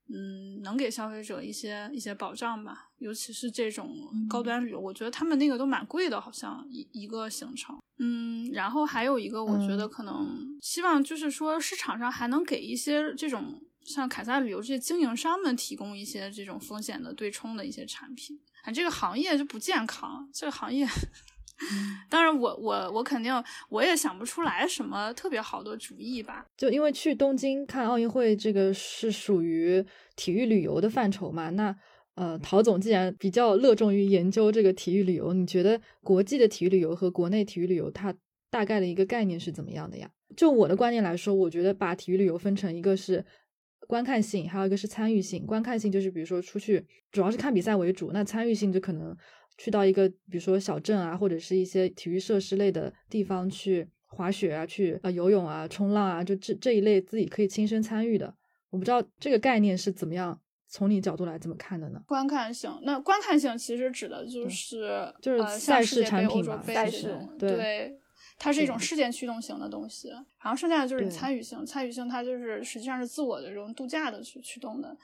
[0.09, 2.89] 嗯能给消费者一些一些保障吧。
[2.99, 3.95] 尤其是这种
[4.29, 7.79] 高端旅游，我觉得他们那个都蛮贵的，好像一一个行程。
[7.99, 18.39] 嗯，然后还有一个，我觉得可能希望就是说市场上还能给一些这种像凯撒旅游这些经营商们提供一些这种风险的对冲的一些产品。
[18.65, 20.87] 啊，这个行业就不健康，这个行业。
[22.11, 23.33] 当然，我我我肯定
[23.69, 26.45] 我也想不出来什么特别好的主意吧。
[26.57, 31.51] 就因为去东京看奥运会，这个是属于体育旅游的范畴嘛。
[31.51, 31.75] 那
[32.15, 38.15] 呃，陶总既然比较热衷于研究这个体育旅游，你觉得国际的体育旅游和国内体育旅游它
[38.51, 40.11] 大概的一个概念是怎么样的呀？
[40.37, 43.25] 就我的观念来说，我觉得把体育旅游分成一个是
[43.87, 45.47] 观看性，还有一个是参与性。
[45.47, 49.17] 观看性就是比如说出去主要是看比赛为主，那参与性就可能。
[49.59, 58.35] 去到一个比如说小镇啊，或者是一些体育设施类的地方去滑雪啊，去呃游泳啊、冲浪啊，就这这一类自己可以亲身参与的。
[58.71, 60.39] 我不知道这个概念是怎么样，
[60.69, 62.03] 从你角度来怎么看的呢？
[62.07, 67.99] 观看性，那观看性其实指的就是就是赛事产品嘛，赛事对，
[68.39, 70.11] 它是一种事件驱动型的东西。
[70.43, 74.95] 然后剩下的就是参与性，参与性它就是实际上是自我的这种度假的去驱动的，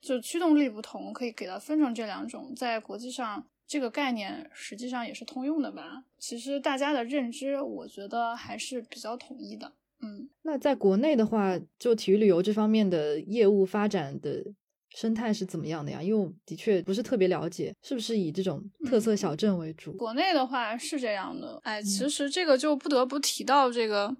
[0.00, 3.46] 就驱动力不同，可以给它分成这两种，在国际上。
[3.70, 6.02] 这个概念实际上也是通用的吧？
[6.18, 9.72] 其实大家的认知，我觉得还是比较统一的。
[10.00, 14.44] 嗯，那在国内的话，就体育旅游这方面的业务发展的
[14.88, 16.02] 生态是怎么样的呀？
[16.02, 19.92] 因为我的确不是特别了解，是不是以这种特色小镇为主？
[19.92, 21.60] 国内的话是这样的。
[21.62, 24.16] 哎，其实这个就不得不提到这个，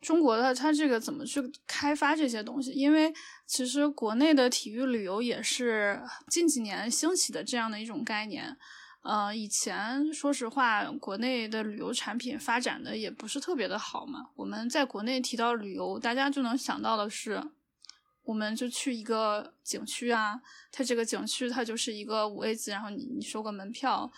[0.00, 2.70] 中国的它这个怎么去开发这些东西？
[2.72, 3.12] 因为
[3.46, 8.56] 其实国内的体育旅游也是近几年兴起的这样的一种概念。
[9.02, 14.30] 呃，以前说实话，国内的旅游产品发展的也不是特别的好嘛。
[14.34, 17.42] 我们在国内提到旅游，大家就能想到的是，
[18.24, 20.40] 我们就去一个景区啊，
[20.72, 24.12] 它这个景区它就是一个五 A 级，然后你你收个门票。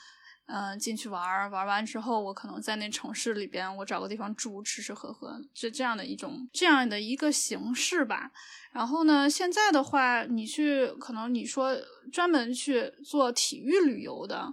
[0.50, 8.30] 嗯，进去玩儿，玩完之后，我可能在那城市里边，我找个地方住，吃吃喝喝，是这样的一种这样的一个形式吧。
[8.72, 11.76] 然后呢，现在的话，你去可能你说
[12.10, 14.50] 专门去做体育旅游的，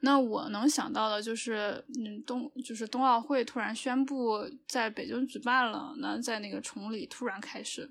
[0.00, 7.88] 那我能想到的就是，嗯，冬就是冬奥会突然宣布在北京举办了，那在那个崇礼突然开始，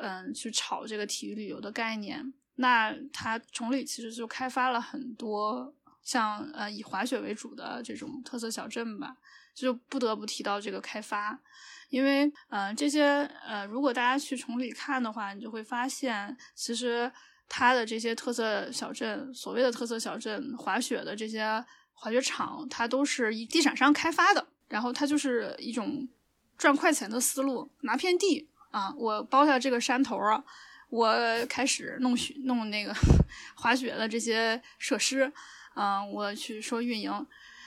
[0.00, 5.74] 嗯，去炒这个体育旅游的概念，那它崇礼其实就开发了很多。
[6.02, 9.16] 像呃以滑雪为主的这种特色小镇吧，
[9.54, 11.38] 就不得不提到这个开发，
[11.90, 13.04] 因为呃这些
[13.46, 17.10] 呃如果大家去崇礼看的话，你就会发现，其实
[17.48, 26.08] 它的这些特色小镇，所谓的特色小镇滑雪的这些滑雪场，它都是以地产商开发的，然后它就是一种
[26.58, 30.42] 赚快钱的思路，拿片地啊，我包下这个山头啊，
[30.88, 31.14] 我
[31.46, 32.92] 开始弄雪弄那个
[33.54, 35.32] 滑雪的这些设施。
[35.74, 37.26] 嗯，我去说运营，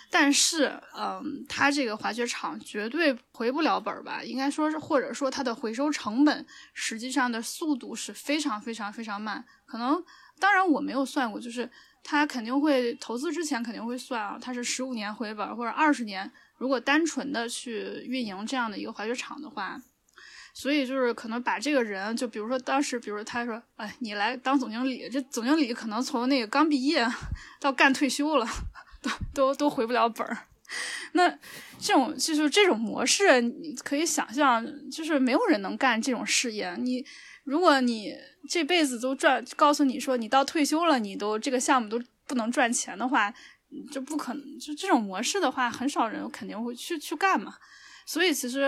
[0.09, 4.23] 但是，嗯，它这个滑雪场绝对回不了本儿吧？
[4.23, 9.43] 应该说是，或者说它的回收成本实际上的速度是非常非常非常慢。
[9.65, 10.03] 可能，
[10.39, 11.69] 当然我没有算过，就是
[12.03, 16.31] 它肯定会投资之前肯定会算啊，它是十五年回本或者二十年。
[16.57, 19.81] 如果单纯的去运营这样的一个滑雪场的话。
[20.57, 27.05] 所以就是可能把这个人，就比如说当时，比如他说，哎，你来当总经理，这总经理可能从那个刚毕业
[27.59, 28.47] 到干退休了，
[29.03, 30.37] 都都都回不了本儿。
[31.11, 31.29] 那
[31.77, 36.73] 这种就是这种模式，你可以想象，就是没有人能干这种事业。
[36.77, 37.05] 你
[37.43, 38.15] 如果你
[38.49, 43.33] 这辈子都赚，告诉你说你到退休了，你都这个项目都不能赚钱的话，
[43.91, 44.57] 就不可能。
[44.57, 47.55] 就这种模式的话，很少人肯定会去去干嘛。
[48.05, 48.63] 所以，其实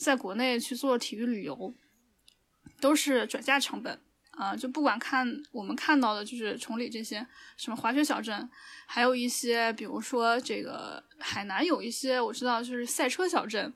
[0.00, 1.74] 在国内去做体育旅游，
[2.80, 3.98] 都是转嫁成本
[4.32, 4.56] 啊！
[4.56, 7.26] 就不管看我们看到的，就是崇礼这些
[7.56, 8.50] 什么滑雪小镇，
[8.86, 13.72] 还有一些，比如说这个海南有一些我知道就是赛车小镇，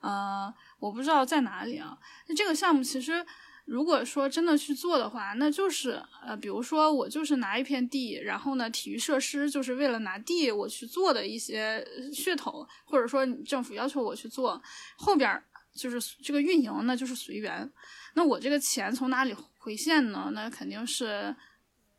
[0.00, 1.96] 呃，我不知道在哪里啊。
[2.26, 3.24] 那这个项目其实。
[3.70, 14.60] 如果说真的去做的话，那就是呃，比如说我就是拿一片地，然后呢，体育设施就是为了拿地我去做的一些噱头，或者说政府要求我去做，
[14.96, 15.42] 后边
[15.74, 17.70] 就是这个运营那就是随缘。
[18.14, 20.30] 那我这个钱从哪里回现呢？
[20.32, 21.36] 那肯定是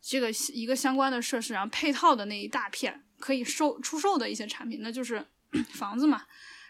[0.02, 5.24] 这个一个相关的设施，然后配套的那一大片可以售出售的一些产品，那就是
[5.70, 6.24] 房子嘛，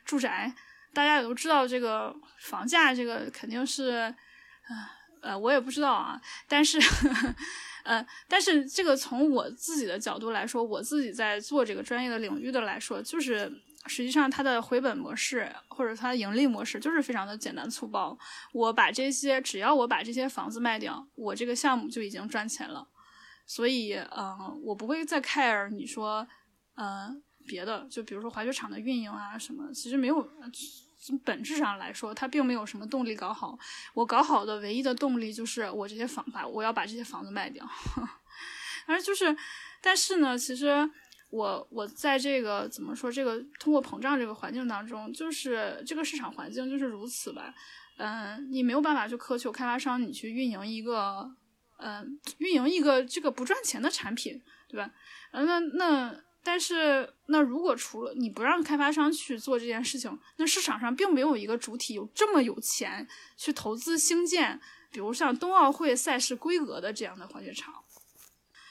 [0.04, 0.54] 住宅。
[0.94, 4.14] 大家也都知道，这个房价这个肯定是。
[5.22, 6.80] 呃，我也不知道啊，但是，
[7.84, 13.52] 呃，但是这个从我自己的角度来说，我自己在做这个专业的领域的来说，就是
[13.88, 18.18] 实际上它的回本模式或者它的盈利模式就是非常的简单粗暴。
[18.54, 22.88] 我把这些，只要我把这些房子卖掉，我这个项目就已经赚钱了。
[23.46, 26.26] 所以，嗯，我不会再 care 你说，
[26.76, 30.26] 嗯，别的，就比如说滑雪场的运营啊什么，其实没有。
[31.00, 33.58] 从本质上来说，它并没有什么动力搞好。
[33.94, 37.66] 我搞好的唯一的动力就是我这些房把我要把这些房子卖掉。
[38.86, 39.36] 而就是，
[39.82, 40.90] 但是呢，其实
[41.30, 47.54] 我我在这个怎么说这个通货膨胀这个环境当中，就是这个市场环境就是如此吧。
[47.98, 51.32] 嗯，你没有办法去苛求开发商你去运营一个，
[51.78, 54.92] 嗯，运营一个这个不赚钱的产品，对吧？
[55.32, 56.24] 嗯，那那。
[56.52, 63.08] 但是，那如果除了你不让开发商去做这件事情，那市场上并没有一个主体有这么有钱
[63.38, 64.60] 去投资兴建，
[64.90, 67.72] 比如像冬奥会赛事规格的这样的滑雪场。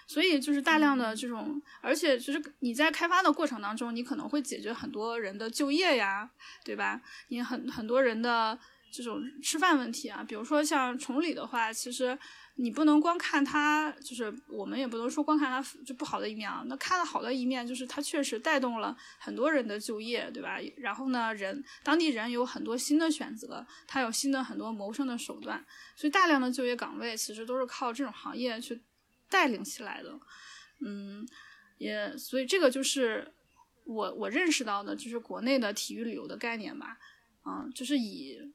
[0.09, 6.29] 所以，就是大量的这种，而且就是你在开发的过程当中，你可能会解决很多人的就业呀，
[6.65, 7.01] 对吧？
[7.29, 8.59] 你很很多人的
[8.93, 12.19] 这种吃饭问题啊，比如说像崇礼的话，其实。
[12.61, 16.65] 你不能光看它，就是我们也不能说光看它就不好的一面啊。
[16.67, 20.59] 那看了好的一面，就是它确实带动了很多人的就业，对吧？
[20.77, 28.83] 然后呢，人当地人有很多新的选择，他有新的很多谋生的手段，所以大量的就业岗位其实都是靠这种行业去
[29.31, 30.19] 带领起来的。
[30.81, 31.25] 嗯，
[31.79, 33.33] 也所以这个就是
[33.85, 36.99] 我我认识到的，就是国内的体育旅游的概念吧。
[37.47, 38.53] 嗯，就是以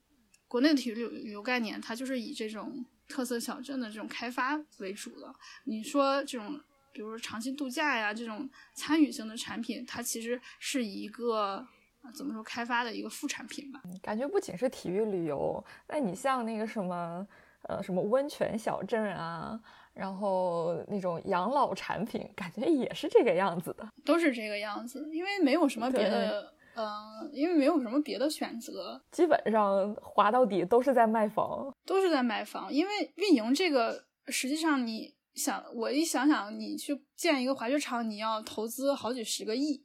[0.50, 2.86] 国内的体育旅游概念，它就是以这种。
[3.08, 5.34] 特色小镇的这种开发为主了，
[5.66, 6.60] 你说这种，
[6.92, 11.66] 比如说长期度假呀，这种参与性的产品，它其实是一个
[12.14, 13.82] 怎么说开发的一个副产品吧。
[14.02, 17.28] 感觉不仅是体育旅游，那你像那个什么，
[17.64, 19.60] 呃，什么温泉小镇啊，
[19.94, 39.82] 然后那种养老产品，感觉也是这个样子的，都是这个样子，因为没有什么别的，嗯，因为没有什么别的选择，基本上滑到底都是在卖房，都是在卖房，因为运营这个，实际上你想，我一想想，你去建一个滑雪场，你要投资好几十个亿。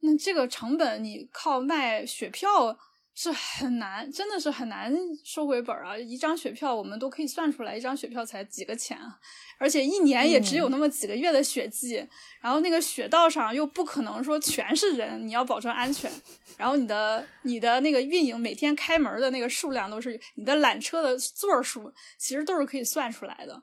[0.00, 2.78] 那这个成本，你靠卖雪票
[3.14, 4.92] 是很难，真的是很难
[5.24, 5.96] 收回本啊！
[5.96, 9.18] 一张雪票我们都可以算出来，一张雪票才几个钱啊，
[9.56, 12.04] 而且一年也只有那么几个月的雪季，
[12.40, 16.10] 然后那个雪道上又不可能说全是人，你要保证安全，
[16.56, 23.62] 然后你的你的那个运营每天开门的那个数量都是你的缆车的座数，其实都是可以算出来的。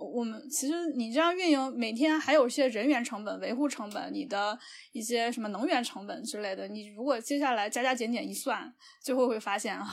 [0.00, 4.58] 我们其实你这样运营，每天还有一些人员成本、维护成本，你的
[4.92, 6.66] 一些什么能源成本之类的。
[6.66, 9.86] 你如果接下来加加减减一算，最后会发现啊，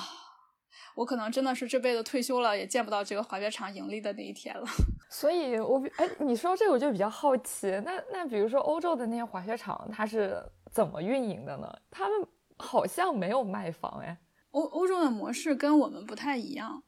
[0.96, 4.66] 我可能真的是这辈子退休了，也见不到这个滑雪场盈利的那一天了。
[5.12, 7.70] 所以，我哎，你说这个我就比较好奇。
[7.86, 10.42] 那那比如说欧洲的那些滑雪场，它是
[10.72, 11.68] 怎么运营的呢？
[11.92, 12.28] 他们
[12.58, 14.18] 好像没有卖房哎。
[14.52, 16.84] 欧欧洲的模式跟我们不太一样。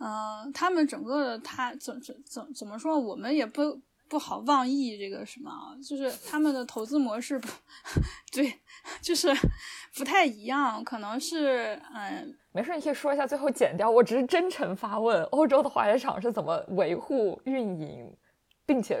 [0.00, 2.98] 嗯，他们整个的他怎怎怎怎么说？
[2.98, 5.50] 我们也不不好妄议这个什么，
[5.86, 7.48] 就是他们的投资模式不
[8.32, 8.58] 对，
[9.00, 9.28] 就是
[9.94, 10.82] 不太一样。
[10.82, 13.88] 可能是嗯，没事，你可以说一下，最后剪掉。
[13.90, 18.16] 我只是真诚发问：欧洲的滑雪场是怎么维护运营，
[18.66, 18.98] 并且。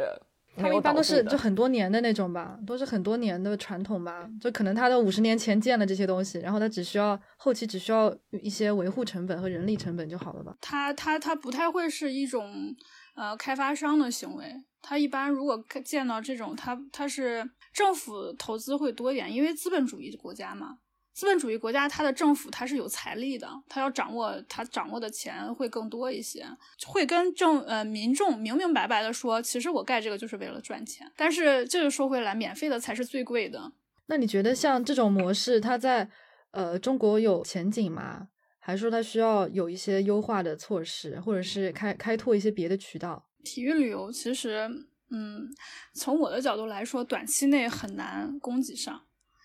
[0.56, 10.56] 他们一般都是就很多年的那种吧，都是很多年的传统吧，就可能他的五十年前建了这些东西，然后他只需要后期只需要一些维护成本和人力成本就好了吧。
[10.60, 12.74] 他他他不太会是一种
[13.14, 14.44] 呃开发商的行为，
[14.82, 20.78] 他一般如果见到这种，他他是政府投资会多一点，因为资本主义国家嘛。
[21.12, 26.46] 资本主义国家，它的政府它是有财力的，它要掌握它掌握的钱会更多一些，
[26.86, 31.10] 会跟政呃民众明明白白的说，其实我盖这个就是为了赚钱。
[31.16, 33.72] 但是这个说回来，免费的才是最贵的。
[34.06, 36.08] 那你觉得像这种模式，它在
[36.52, 38.28] 呃中国有前景吗？
[38.58, 43.26] 还是说它需要有一些优化的措施，或者是开开拓一些别的渠道？
[43.42, 44.68] 体育旅游其实，
[45.10, 45.48] 嗯，
[45.94, 49.02] 从我的角度来说，短期内很难供给上。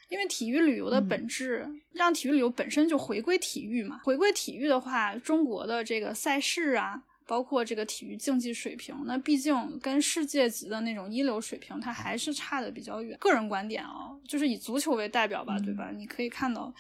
[0.10, 3.99] 因为体育旅游的本质，让体育旅游本身就回归体育嘛。
[4.03, 13.18] 回归体育的话，中国的这个赛事啊，包括这个体育竞技水平，那毕竟跟世界级的那种一流水平，它还是差的比较远。
[13.20, 15.91] 个人观点啊，就是以足球为代表吧，对吧？
[15.95, 16.74] 你可以看到。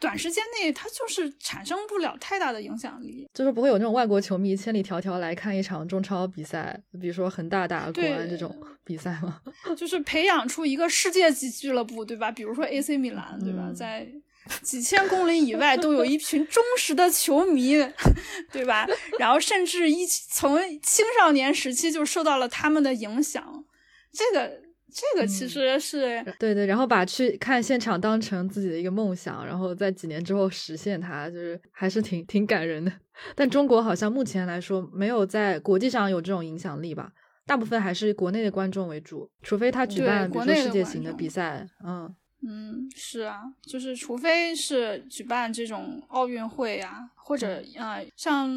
[0.00, 9.40] 短时间内，它就是产生不了太大的影响力，就是不会有那种外国球迷千里迢迢来看一场中超比赛，比如说恒大打国安这种比赛吗？
[9.76, 12.30] 就是培养出一个世界级俱乐部，对吧？
[12.30, 13.72] 比如说 AC 米兰，对吧？
[13.74, 14.06] 在
[14.62, 17.74] 几千公里以外都有一群忠实的球迷，
[18.52, 18.86] 对吧？
[19.18, 23.64] 然后甚至一从青少年时期就受到了他们的影响，
[24.12, 24.67] 这个。
[24.90, 32.90] 这个其实是对对，然后把去看现场当成自己的一个梦想，然后在几年之后实现它，就是还是挺挺感人的。
[33.36, 37.12] 但中国好像目前来说没有在国际上有这种影响力吧，
[37.46, 42.14] 大部分还是国内的观众为主，除非他举办比如说世界型的比赛，嗯
[42.48, 48.48] 嗯，是啊，就是除非是举办这种奥运会啊，或者啊像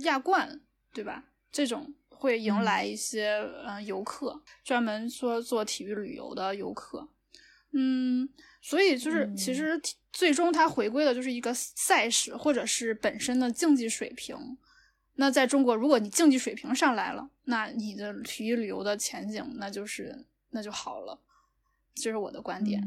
[0.00, 0.60] 亚冠，
[0.94, 1.24] 对吧？
[1.50, 1.92] 这种。
[2.20, 7.08] 会迎来一些嗯游客，专门说做体育旅游的游客，
[7.72, 8.28] 嗯，
[8.60, 9.80] 所以就是其实
[10.12, 14.36] 最终它回归的就是一个赛事或者是本身的竞技水平。
[15.14, 21.18] 那在中国，如果你竞技水平上来了，那你的体育旅游的前景那就是那就好了，
[21.94, 22.82] 这是我的观点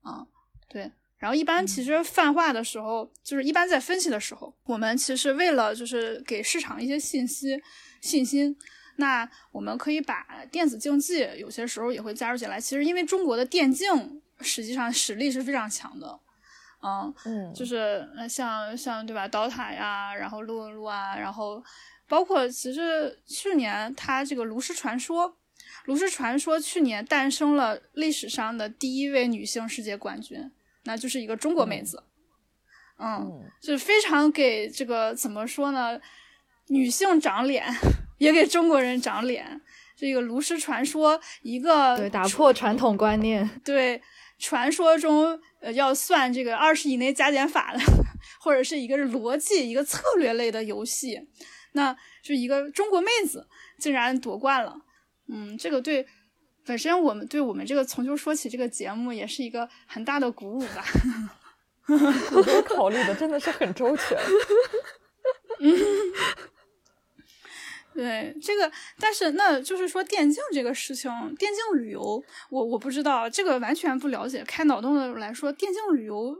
[0.00, 0.26] 啊。
[0.68, 7.62] 对，然后一般其实泛化的时候，就是一般在分析的时候，我们其实为了就是给市场一些信息。
[8.02, 8.54] 信心，
[8.96, 12.60] 那我们可以把电子竞技有些时候也会加入进来。
[12.60, 16.20] 其实，因为中国的电竞实际上实力是非常强的，
[16.82, 21.62] 嗯嗯，就是像像对吧，DOTA 呀，然后撸撸啊，然后
[22.08, 25.36] 包括其实去年它这个炉石传说，
[25.84, 30.50] 炉石传说去年诞生了历史上的第一位女性世界冠军，
[30.82, 32.02] 那就是一个中国妹子，
[32.98, 36.00] 嗯，就非常给这个怎么说呢？
[36.68, 37.64] 女性长脸，
[38.18, 39.60] 也给中国人长脸。
[39.96, 44.02] 这个炉石传说，一个对打破传统观念，对
[44.38, 47.78] 传说中呃要算这个二十以内加减法的，
[48.40, 51.20] 或者是一个是逻辑一个策略类的游戏，
[51.74, 53.46] 那就一个中国妹子
[53.78, 54.74] 竟然夺冠了。
[55.28, 56.04] 嗯，这个对
[56.66, 60.84] 本身我们对我们这个从球说起这个节目也是一个很大的鼓舞吧。
[62.32, 64.18] 我觉得考虑的真的是很周全。
[65.60, 65.72] 嗯，
[67.94, 74.42] 对这个，但是那就是说电竞这个事情，电竞旅游，我我不知道这个完全不了解。
[74.44, 76.34] 开脑洞的来说，电竞旅游，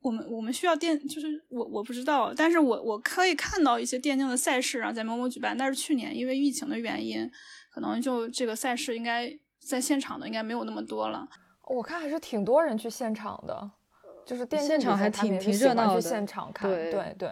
[0.00, 7.30] 我们我们需要电，就是我我不知道，但是我我可以看到一些电竞的赛事啊，在某某举办，但是去年因为疫情的原因，
[7.70, 9.30] 可能就这个赛事应该
[9.60, 11.28] 在现场的应该没有那么多了。
[11.66, 13.70] 我看还是挺多人去现场的，
[14.24, 17.30] 就是电现场还挺挺热闹的，现场看，对对对。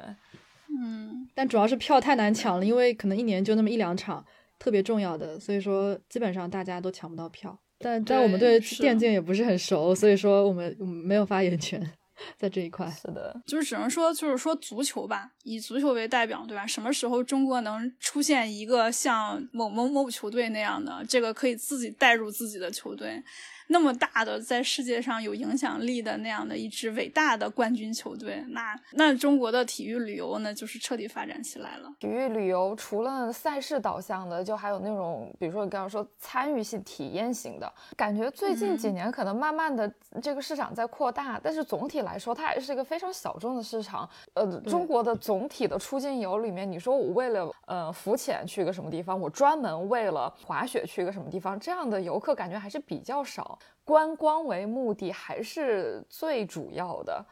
[0.78, 4.24] 嗯，但主要是票太难抢了，因为可能一年就那么一两场
[4.58, 7.58] 特别重要的，所以说基本上大家都抢不到票。
[7.78, 11.80] 但但我们对电竞也不是很熟，所以说我们没有发言权
[12.36, 12.90] 在这一块。
[12.90, 16.66] 是的，就是只能说就是说足球吧，以足球为代表，对吧？
[16.66, 23.22] 什么时候中国能出现一个像某某某球队那样的，这个可以自己带入自己的球队？
[23.68, 31.92] 那么大的在世界上有影响力的那样的一支伟大的冠军球队，那那中国的体育旅游呢，就是彻底发展起来了。
[31.98, 39.92] 体育旅游除了赛事导向的，就还有那种，比如说你刚刚说参与性、体验型的，感觉最近几年可能慢慢的
[40.22, 44.08] 这个市场在扩大，但是总体来说它还是一个非常小众的市场。
[44.32, 53.58] 呃，中国的总体的出境游里面，你说我为了呃浮潜去一个什么地方，我专门为了滑雪去一个什么地方，这样的游客感觉还是比较少。
[53.84, 57.24] 观光为目的还是最主要的，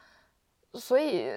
[0.75, 1.31] 所以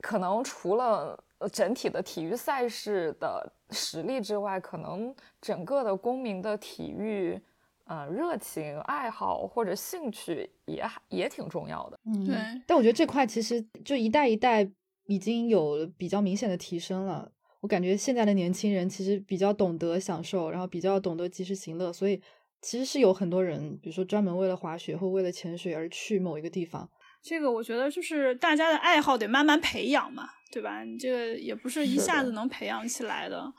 [0.00, 1.18] 可能除了
[1.52, 7.38] 整体的体育赛事的实力之外，可能整个的公民的体育
[7.84, 11.98] 呃热情、爱好或者兴趣也也挺重要的。
[12.06, 12.36] 嗯，对。
[12.66, 14.68] 但我觉得这块其实就一代一代
[15.06, 17.30] 已经有比较明显的提升了。
[17.60, 22.20] 我感觉现在的年轻人其实比较懂得享受，然后比较懂得及时行乐，所以。
[22.66, 26.88] 其实是有很多人，比如说专门为了滑雪或为了潜水而去某一个地方。
[27.22, 30.82] 这个我觉得就是大家的爱好得慢慢培养嘛，对吧？
[30.82, 33.52] 你这个也不是一下子能培养起来的。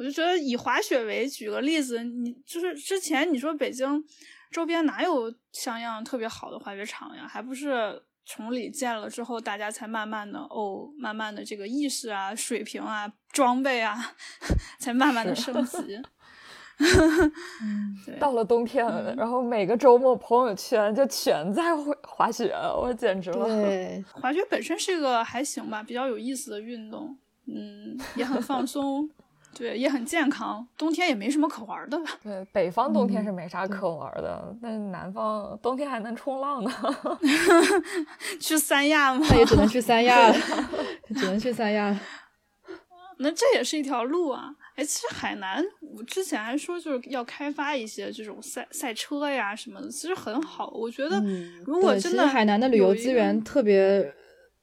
[0.00, 4.02] 我就觉得以滑雪为举个例子，你就是之前你说北京
[4.50, 7.28] 周边哪有像样特别好的滑雪场呀？
[7.28, 14.14] 还不是崇礼建了之后，大家才慢慢的哦，慢慢的这个意识啊、水平啊、装备啊，
[14.80, 16.00] 才慢慢的升级。
[18.18, 18.86] 到了冬天，
[19.18, 23.44] 然后每个周末朋友圈就全在滑雪，我简直了。
[23.44, 27.14] 对， 滑雪本身是一个还行吧，比较有意思的运动，
[27.46, 29.06] 嗯，也很放松，
[29.54, 30.66] 对，也很健康。
[30.78, 32.10] 冬天也没什么可玩的吧？
[32.22, 36.70] 对，北方冬天是没啥可玩的，但南方冬天还能冲浪呢。
[38.40, 39.26] 去三亚吗？
[39.28, 40.36] 那也只能去三亚了，
[41.16, 42.00] 只能去三亚了。
[43.18, 44.54] 那这也是一条路啊。
[44.76, 45.62] 哎，其实海南，
[45.94, 50.70] 我之前还说就是要开发一些这种赛赛车呀什么的，其实很好。
[50.70, 51.22] 我觉得，
[51.66, 54.14] 如果真的海南的旅游资源特别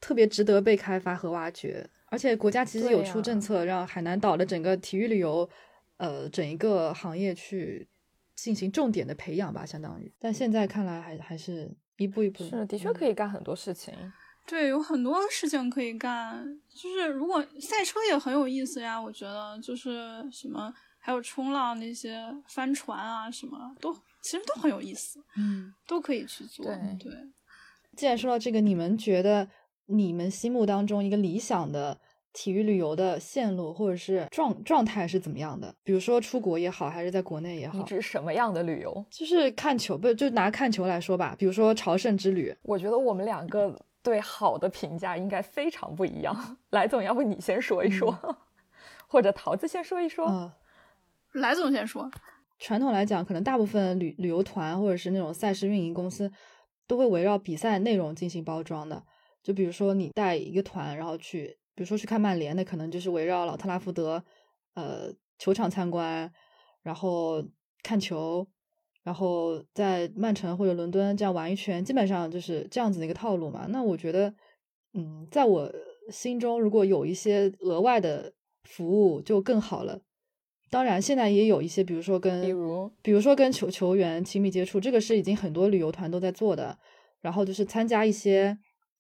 [0.01, 5.49] 特别值得被开发和挖掘，而且国家其实有出政策，让海南岛的整个体育旅游，
[5.97, 7.87] 呃，整一个行业去
[8.35, 10.11] 进行重点的培养吧，相当于。
[10.19, 13.93] 但现在看来，还还是一步一步，是的确可以干很多事情。
[14.45, 26.65] 对，有很多事情可以干，就是如果赛车也很有意思呀，我觉得就是什么，还有冲浪那些帆船啊，什么都其实都很有意思，嗯，都可以去做。
[26.97, 27.11] 对，
[27.97, 29.49] 既然说到这个，你们觉得
[29.87, 31.99] 你们心目当中一个理想的
[32.31, 35.73] 体育旅游的线路或者是状状态是怎么样的？
[35.83, 39.05] 比如说出国也好，还是在国内也好，你指什么样的旅游？
[39.09, 42.55] 就是看球，不就拿看球来说吧，比如说朝圣之旅。
[42.61, 43.75] 我觉得我们两个。
[44.03, 46.33] 对好的评价应该非常不一样。
[46.71, 48.17] 来总，要不你先说一说，
[49.05, 50.25] 或者桃子先说一说。
[50.29, 50.49] 嗯，
[51.33, 52.09] 来总先说。
[52.57, 56.31] 传统来讲，可能大部分旅旅游团或者是那种赛事运营公司
[56.87, 59.03] 都会围绕比赛内容进行包装的。
[59.47, 64.21] 就比如说你带一个团，然后去，比如说去看曼联，那可能就是围绕老特拉福德
[64.73, 66.29] 呃球场参观，
[66.83, 67.41] 然后
[67.81, 68.45] 看球。
[69.03, 73.65] 然后在曼城或者伦敦这样玩一圈，基本上就是这样子的一个套路嘛。
[73.69, 74.33] 那我觉得，
[74.95, 75.71] 嗯，在我
[76.11, 78.33] 心中，如果有一些额外的
[78.65, 80.01] 服务就更好了。
[80.69, 86.77] 当然，现在也有一些，比如说跟，比如，比如说跟球球员亲密接触，这个是已经很多旅游团都在做的。
[87.21, 88.57] 然后就是参加一些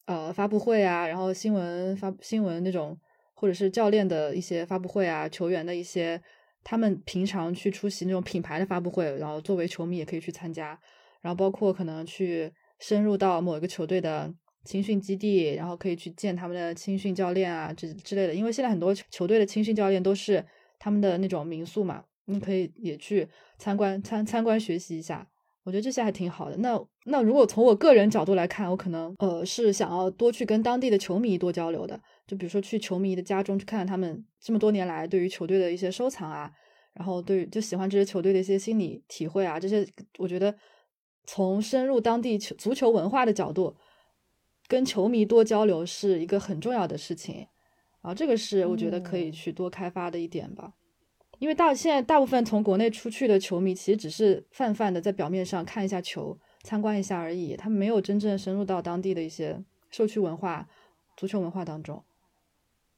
[0.07, 2.99] 呃发布会啊，然后新闻发新闻那种，
[3.35, 6.21] 或者是教练的一些发布会啊，球员的一些。
[6.63, 10.77] 他们平常去出席那种品牌的发布会，然后作为球迷也可以去参加，
[11.21, 14.29] 然后包括可能去深入到某一个球队的
[14.65, 18.35] 青训基地，然后可以去见他们的青训教练啊，之之类的。
[18.35, 20.43] 因为现在很多球队的青训教练都是
[20.77, 23.25] 他们的那种民宿嘛，你可以也去
[23.57, 25.25] 参观参参观学习一下。
[25.67, 26.55] 我觉得这些还挺好的。
[26.59, 31.99] 那那如果从我个人角度来看，我可能呃是想要多去跟当地的球迷多交流的。
[32.25, 36.49] 就比如说去球迷的家中去看看他们这么多年来对于球队的一些收藏啊，
[36.93, 39.85] 然后对就喜欢这支球队的一些心理体会啊，这些
[40.17, 40.55] 我觉得
[41.25, 43.75] 从深入当地球足球文化的角度
[44.69, 47.45] 跟球迷多交流是一个很重要的事情。
[48.01, 50.71] 然后，这个是我觉得可以去多开发的一点吧。
[51.39, 60.67] 因为大现在大部分从国内出去的球迷，其实只是泛泛的在表面上看一下球、参观一下而已，他们没有真正深入到当地的一些社区文化、
[61.15, 62.03] 足球文化当中。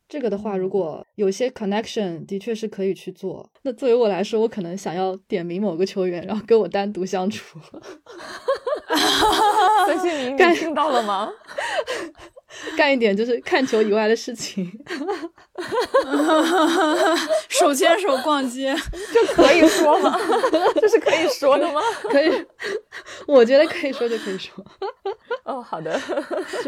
[0.07, 3.47] 这个的话，如果有些 connection，的确是可以去做。
[3.61, 7.59] 那作为我来说，我可能想要点名某个球员，然后跟我单独相处。
[9.85, 11.29] 孙兴民，你听到了吗？
[12.75, 14.69] 干一点就是看球以外的事情，
[17.47, 18.75] 手牵手逛街，
[19.13, 20.17] 这可以说吗？
[20.81, 21.79] 这是可以说的吗？
[22.09, 22.29] 可以，
[23.27, 24.65] 我觉得可以说就可以说。
[25.45, 25.99] 哦，好的。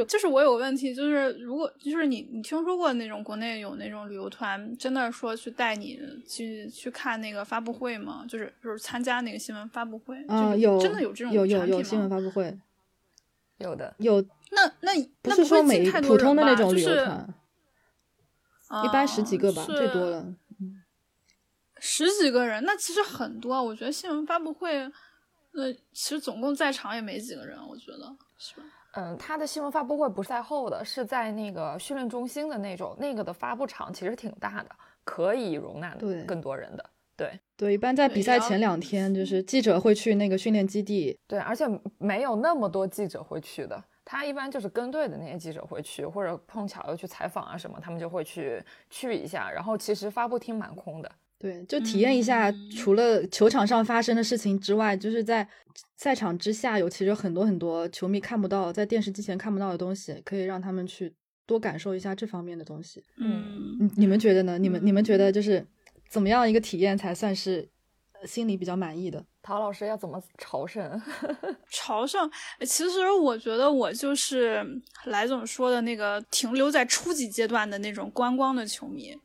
[0.08, 8.24] 就是我有问题，就是如果就是你你听说过那种国内有那种旅游团，真的说去带你去去看那个发布会吗？
[8.28, 10.16] 就是就是参加那个新闻发布会？
[10.28, 12.56] 啊，有真的有这种有有有新闻发布会，
[13.58, 14.24] 有的有。
[14.52, 17.34] 那那不是说每普通的那种旅游团，
[18.86, 20.36] 一般十几个吧，最多了。
[21.80, 23.64] 十几个人，那其实很多。
[23.64, 24.78] 我觉得新闻发布会，
[25.54, 28.64] 那其实总共在场也没几个人，我觉得是吧？
[28.94, 34.70] 嗯，他的新闻发布会不是在后的，是在那个训练中心的那种，那个的发布场其实挺大的，
[35.04, 35.96] 可以容纳
[36.28, 36.90] 更多人的。
[37.18, 41.18] 对对，一般在比赛前两天，就是记者会去那个训练基地。
[41.28, 41.66] 对，而且
[41.98, 43.84] 没有那么多记者会去的。
[44.12, 49.50] 他一般就是跟队的那些记者会去，或者碰巧要去采访啊什么，他们就会去去一下。
[49.50, 51.10] 然后其实发布厅蛮空的，
[51.40, 55.48] 对，就体验一下除了球场上发生的事情之外，就是在
[55.96, 61.14] 赛场之下有其实很多很多球迷看不到，在电视机前看不到的东西，可以让他们去
[61.46, 63.02] 多感受一下这方面的东西。
[63.16, 64.58] 嗯，你们觉得呢？
[64.58, 65.66] 你们你们觉得就是
[66.10, 67.66] 怎么样一个体验才算是
[68.26, 69.26] 心里比较满意的？
[69.44, 71.02] 陶老师要怎么朝圣？
[71.70, 72.30] 朝圣，
[72.62, 74.64] 其实我觉得我就是
[75.06, 79.18] 来总说的那个停留在初级阶段的那种观光的球迷，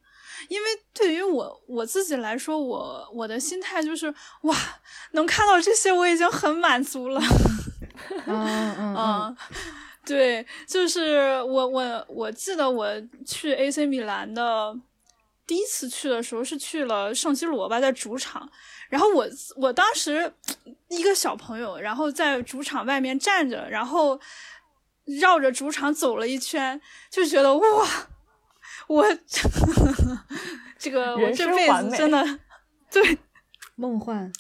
[0.49, 4.13] 因为对于我我自己来说，我我的心态就是
[4.43, 4.57] 哇，
[5.13, 7.21] 能看到这些我已经很满足了。
[8.27, 9.37] 嗯嗯嗯，
[10.05, 12.89] 对，就是我我我记得我
[13.27, 14.75] 去 AC 米兰的
[15.47, 18.51] 第一次去的时候是去了圣西罗吧，在主场。
[18.89, 19.27] 然后我
[19.57, 20.33] 我当时
[20.89, 24.21] 一个小朋友，然后在主场外面站着，然后
[25.21, 26.81] 绕着主场走了一圈，
[27.11, 27.89] 就觉得哇，
[28.89, 29.05] 我
[30.79, 32.39] 这个我这辈子真的
[32.91, 33.19] 对
[33.75, 34.33] 梦幻，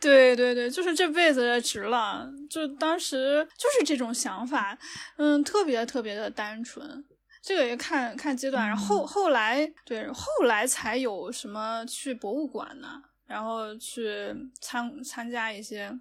[0.00, 2.28] 对对对，就是这辈子值了。
[2.48, 4.76] 就当时就是这种想法，
[5.16, 7.04] 嗯，特别特别的单纯。
[7.42, 13.02] 这个也看看阶段，然后后来对后来才有什么去博物馆呢？
[13.26, 15.92] 然后去参参加一些，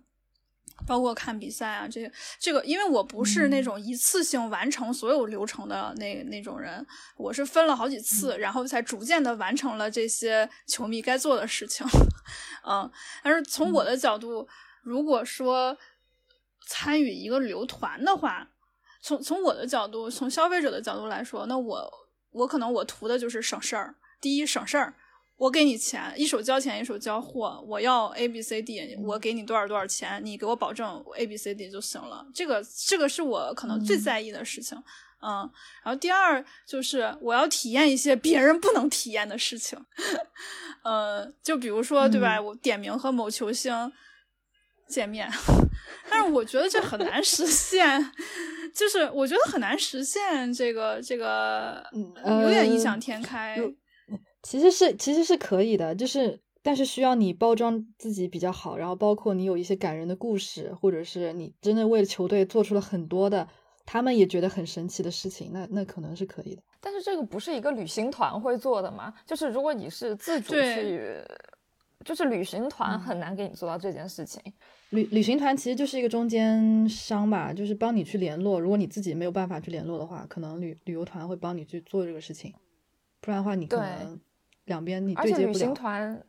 [0.86, 6.86] 包括看比赛啊，这些这个，因为我不是那种一次性完成所有流程的那那种人，
[7.18, 11.86] 我是分了好几次，然后才逐渐的完成了这些球迷该做的事情。
[12.68, 12.90] 嗯，
[13.24, 14.48] 但是从我的角度，
[14.84, 15.78] 如果说
[16.68, 18.48] 参与一个旅游团的话，
[19.02, 21.92] 从从我的角度，从消费者的角度来说，那我
[22.32, 24.94] 我可能我图的就是省事儿，第一省事儿。
[25.38, 27.62] 我给你钱，一手交钱一手交货。
[27.68, 32.26] 我要 A B C D，我给你多少多少钱，你给我保证 A B C D 就行了。
[32.34, 34.78] 这个这个是我可能最在意的事情，
[35.22, 35.50] 嗯。
[35.84, 39.78] 然后第二就是我要体验一些别人不能体验的事情，
[40.84, 42.40] 呃，就比如说对吧？
[42.40, 43.92] 我点名和某球星
[44.88, 45.30] 见面，
[46.10, 48.10] 但是我觉得这很难实现，
[48.74, 51.86] 就是我觉得很难实现这个这个，
[52.42, 53.60] 有点异想天开。
[54.46, 63.48] 其实是其实是可以的，就是但是需要你包装自己比较好，然后包括你有一些感人的故事，或者是你真的为了球队做出了很多的，
[63.88, 66.62] 他们也觉得很神奇的事情，那那可能是可以的。
[66.80, 69.12] 但是这个不是一个旅行团会做的嘛？
[69.26, 71.20] 就是如果你是自主去，
[72.04, 74.40] 就是旅行团很难给你做到这件事情。
[74.92, 78.60] 旅旅行团其实就是一个中间商吧，就是帮你去联络。
[78.60, 82.54] 如果你自己没有办法去联络的话，可能旅旅游团会帮你去做这个事情，
[83.20, 84.20] 不然的话你可能。
[84.66, 86.22] 两边你而且旅行团，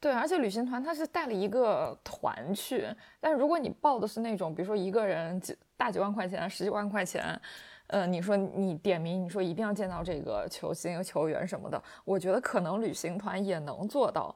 [0.00, 2.86] 对，而且旅行团他是带了一个团去，
[3.20, 7.40] 但是如果你报的是那种，比如说一个人几大几万块钱、十几万块钱，
[7.88, 14.34] 呃，你说你点名，你说一定要见到这个球星、球员什么的，我觉得可能旅行团也能做到，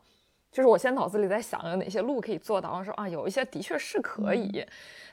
[0.52, 4.64] 就是我现在脑子里在想有哪些路可以做到，然后说啊，有一些的确是可以，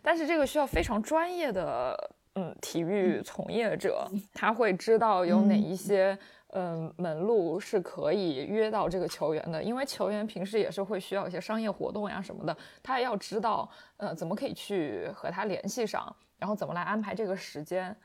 [0.02, 6.18] 但是这个需要非常专业的嗯体育从业者，他会知道有哪一些
[6.54, 17.96] 嗯门路是可以约到这个球员的，因为球员平时也是会需要一些商业活动呀什么的，他也要知道呃怎么可以去和他联系上，然后怎么来安排这个时间，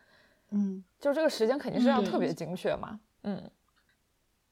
[0.50, 3.50] 嗯，就这个时间肯定是要嗯特别精确嘛，嗯。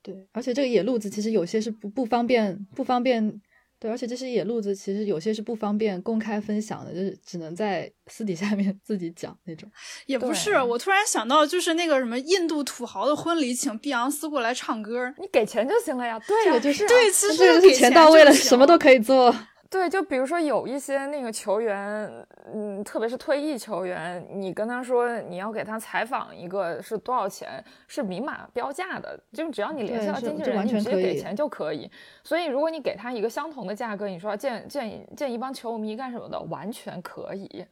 [0.03, 3.41] 对，而且这个野路子其实有些是不不方便不方便，
[3.79, 9.71] 对，而且这些野路子其实有些是不方便公开分享的，就是只能在 私底下面自己讲那种。
[10.07, 15.13] 也不是，我突然想到，就是那个什么印度土豪的婚礼，请碧昂斯过来唱歌。
[15.19, 19.35] 你给钱就行了呀，对呀，这个就是啊对，其实这个给是钱到位了，什么都可以做。
[19.69, 22.11] 对，就比如说有一些那个球员，
[22.53, 31.91] 嗯，特别是退役球员，你跟他说你要给他采访一个是多少钱，是明码标价的，就只要你联系到经纪人，你完全直接给钱就可以。
[32.23, 37.67] 所以如果你给他一个相同的价格，你说要见见见一帮球迷干什么的，完全可以。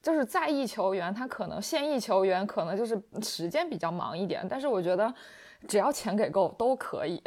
[0.00, 5.12] 就是在役球员，他可能现役球员可能就是时间比较忙一点，但是我觉得
[5.66, 7.20] 只要钱给够都可以。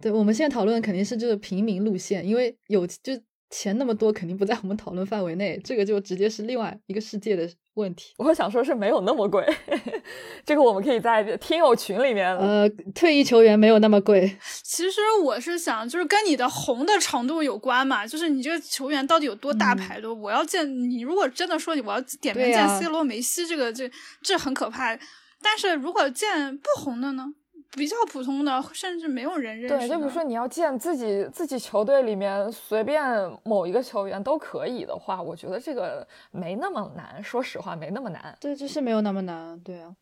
[0.00, 3.14] 对，我们现在讨论肯定是就是平民路线，因为有就
[3.50, 8.12] 钱那么多，肯定不在我们讨论范围内，这个就直接是另外一个世界的问题。
[8.18, 9.44] 我想说是没有那么贵，
[10.44, 12.36] 这个我们可以在听友群里面。
[12.36, 20.12] 呃，退役球员没有那么贵， 其实我是想，就是跟你的红的程度有关嘛，就是你这个球员到底有多大牌的。
[20.12, 23.90] 我要见你，如果真的说我要点名见 C 罗、梅西，这个这
[24.22, 24.98] 这很可怕。
[25.40, 27.24] 但是如果见不红的呢，
[27.72, 33.04] 比较普通的，甚至没有人认识，对，就比如说你要见自己自己球队里面随便
[33.44, 37.22] 某一个球员都可以的话，我觉得这个没那么难。
[37.22, 38.36] 说实话，没那么难。
[38.40, 39.94] 对，这是没有那么难，对啊。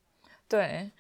[0.49, 0.91] 对，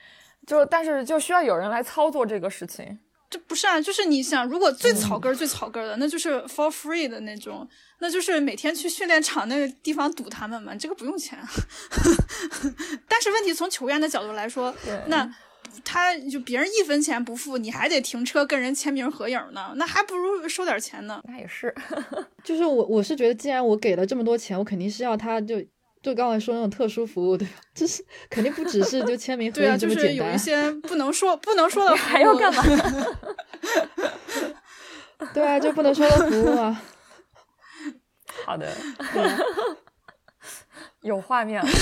[0.47, 2.99] 就但是就需要有人来操作这个事情。
[3.29, 11.37] 这不是啊，就是你想，如果最嗯草根儿、最草根儿的，那就是 for free 的那种，那就是每天去训练场那个地方堵他们嘛，这个不用钱。
[13.09, 14.73] 但是问题从球员的角度来说，
[15.07, 15.29] 那
[15.85, 21.21] 他就别人一分钱不付，你还得停车跟人签名合影呢，那还不如收点钱呢。
[21.25, 21.75] 那也是。
[22.45, 25.63] 就是我我是觉得，既然我给了这么多钱，我肯定是要他就
[26.03, 27.55] 就刚才说那种特殊服务，对吧？
[27.75, 30.29] 就是肯定不只是就签名合 对啊，影这就是么简单。
[30.29, 32.63] 有一些不能说不能说的服务，还要干嘛？
[35.33, 36.83] 对啊，就不能说的服务啊。
[38.45, 38.71] 好的，
[41.07, 41.69] 有画面了。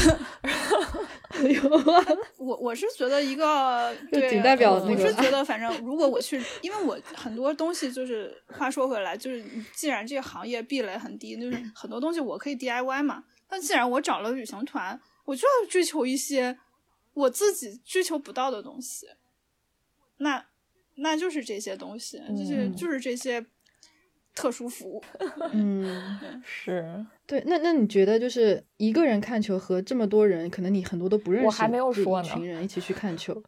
[1.50, 2.06] 有啊，
[2.38, 9.42] 我我是觉得一个 对，代表我那个我是觉得， 反正如果我去，因为我很多东西就是话说回来，就是
[9.74, 13.24] 既然这个行业壁垒很低，就是很多东西我可以 DIY 嘛。
[13.48, 16.56] 但既然我找了旅行团，我就要追求一些
[17.14, 19.08] 我自己追求不到的东西，
[20.18, 20.46] 那
[20.96, 23.44] 那就是这些东西，就是嗯就是这些
[24.34, 25.02] 特殊服务。
[25.52, 27.42] 嗯，是对。
[27.46, 33.42] 那那你觉得就是一个人看球和这么多人，可能你很多都不认识，我还没有说呢一群人一起去看球。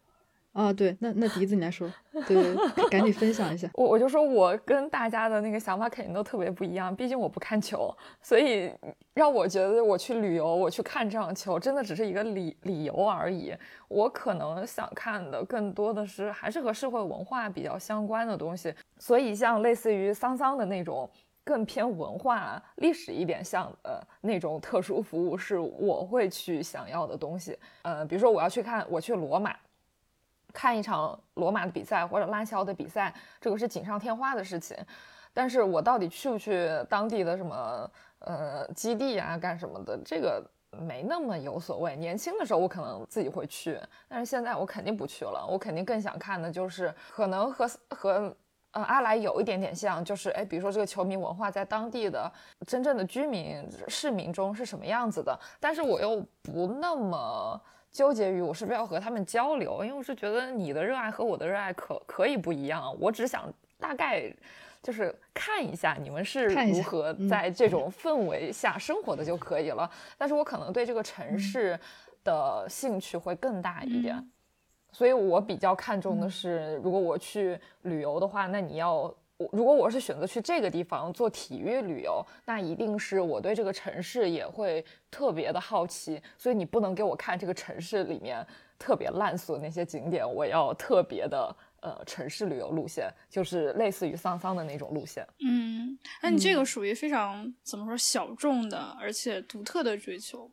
[0.57, 1.87] 啊，对，那那笛子你来说，
[2.27, 2.55] 对，
[2.89, 3.69] 赶紧分享一下。
[3.77, 8.73] 我我就说，我跟大家的那个想法肯定都特别不一样，毕竟我不看球，所以
[9.13, 13.55] 让我觉得我去旅游，我去看这场球，真的只是一个理理由而已。
[13.89, 21.07] 我可能想看的更多的是还是和社会文化比较相关的东西，所以像类似于桑桑的那种。
[21.45, 27.57] 更偏文化历史一点像呃那种特殊服务是我会去想要的东西。
[27.83, 29.55] 呃，比如说我要去看，我去罗马，
[30.57, 34.75] 看一场罗马的比赛或者拉齐奥的比赛，这个是锦上添花的事情。
[35.35, 37.91] 但是我到底去不去当地的什么
[38.21, 41.95] 呃基地啊，干什么的，这个没那么有所谓。
[41.97, 43.79] 年轻的时候我可能自己会去，
[44.09, 45.47] 但是现在我肯定不去了。
[45.47, 48.37] 我肯定更想看的就是可能和和。
[48.73, 52.31] 呃，阿莱有一点点像，就是哎，比如说这个球迷文化在当地的
[52.67, 57.59] 真正的居民市民中是什么样子的，但是我又不那么
[57.97, 64.31] 纠结于我是不是要和他们交流，因为我是觉得你的热爱和我的热爱可可以不一样，我只想大概
[64.83, 67.51] 就是看一下你们是如何嗯在。
[67.51, 71.81] 这种氛围下生活的就可以了，但是我可能对这个城市
[72.23, 74.15] 的兴趣会更大一点。
[74.15, 74.31] 嗯。
[74.93, 88.47] 所以我比较看重的是，如果我去旅游的话，那你要我如果我是选择去这个地方做体育旅游，那一定是我对这个城市也会特别的好奇，所以你不能给我看这个城市里面
[88.79, 95.27] 特别烂俗的那些景点，我要特别的呃城市旅游路线，就是类似于桑桑的那种路线。
[95.47, 100.51] 嗯，那你这个属于非常怎么说小众的，而且独特的追求。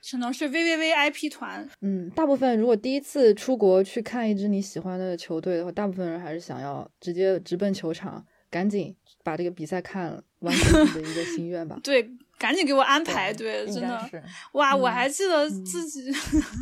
[0.00, 1.68] 只能是 VVVIP 团。
[1.80, 11.78] 嗯，大部分如果第一次出国去看一支你喜欢的球队的话，大部分人还是想要直接直奔球场，赶紧把这个比赛看了，完成自己的一个心愿吧。
[11.84, 12.08] 对。
[12.38, 14.10] 赶紧给我安排，对，真的，
[14.52, 14.74] 哇！
[14.74, 16.10] 我还记得自己，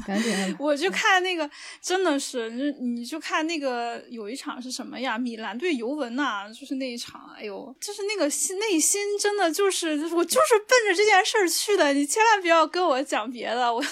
[0.07, 0.33] 赶紧。
[0.59, 1.49] 我就看那个，
[1.83, 5.19] 真的是，你你就看那个有一场是什么呀？
[5.19, 11.93] 米兰对尤文呐，就是那一场，哎呦，就是那个心内心真的就是，我就是奔着这件事儿去的。
[11.93, 13.85] 你千万不要跟我讲别的，我，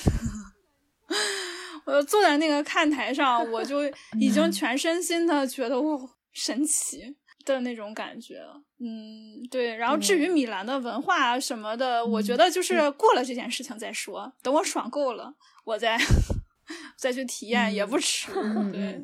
[1.85, 3.80] 我坐在那个看台上，我就
[4.18, 6.01] 已经全身心的觉得哇，
[6.32, 7.14] 神奇。
[7.47, 8.37] 的那种感觉，
[8.79, 9.77] 嗯，对。
[9.77, 14.33] 然后至于米兰的文化什么的，我觉得就是过了这件事情再说。
[14.43, 15.99] 等我爽够了，我再
[16.97, 18.33] 再去体验也不迟。
[18.72, 19.01] 对，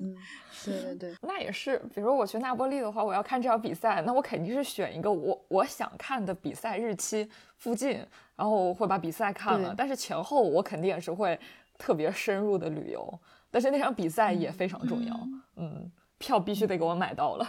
[0.64, 1.78] 对对对，那也是。
[1.94, 8.04] 比如我去那波利的话，我要看这场比赛，那我肯定是选一个我我想看的比赛日期附近，
[8.36, 9.74] 然后会把比赛看了。
[9.76, 11.38] 但是前后我肯定也是会
[11.78, 13.20] 特别深入的旅游。
[13.50, 17.48] 但是那场比赛也非常重要，嗯，票必须得给我买到了。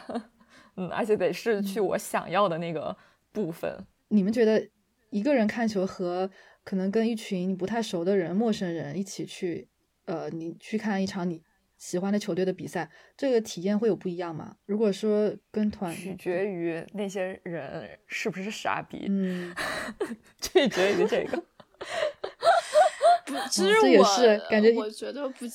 [0.75, 2.95] 嗯，而且得是去我想要的那个
[3.31, 3.85] 部分。
[4.09, 4.69] 你们觉得
[5.09, 6.29] 一个人看球和
[6.63, 9.67] 可能跟一群不太熟的人、陌生人一起去，
[10.05, 11.41] 呃，你去看一场你
[11.77, 14.55] 喜欢的球队的比赛，这个体验会有不一样吗？
[14.65, 19.07] 如果说跟团，取决于那些人是不是傻逼。
[19.09, 19.53] 嗯，
[20.41, 21.43] 取决于这个。
[23.25, 24.03] 不，其实我
[24.49, 25.45] 感觉我觉得不。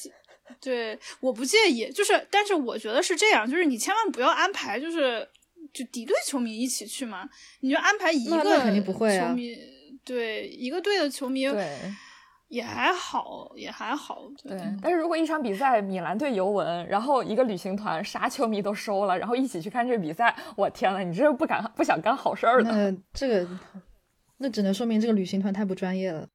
[0.61, 5.27] 对，我不介意，就是，但是我觉得是这样，就是你千万不要安排，就是
[5.73, 7.29] 就敌对球迷一起去嘛，
[7.61, 9.57] 你就安排一个肯定不会球迷，
[10.05, 11.77] 对，一个队的球迷，对，
[12.49, 14.59] 也还好，也还好，对。
[14.81, 23.49] 但是如果一场比赛米兰对尤文，然后一个旅行团啥球迷都收了，然后一起去看这个比赛，我天呐，你这是不敢不想干好事儿的，这个，
[24.39, 26.29] 那只能说明这个旅行团太不专业了。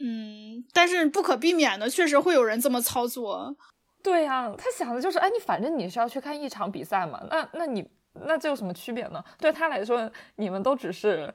[0.00, 3.56] 嗯，但是不可避免的，确实会有人这么操作。
[4.02, 7.84] 对呀，他想的就是，哎，你反正你是要去看一场比赛嘛，那那你
[8.26, 9.22] 那这有什么区别呢？
[9.38, 11.34] 对他来说，你们都只是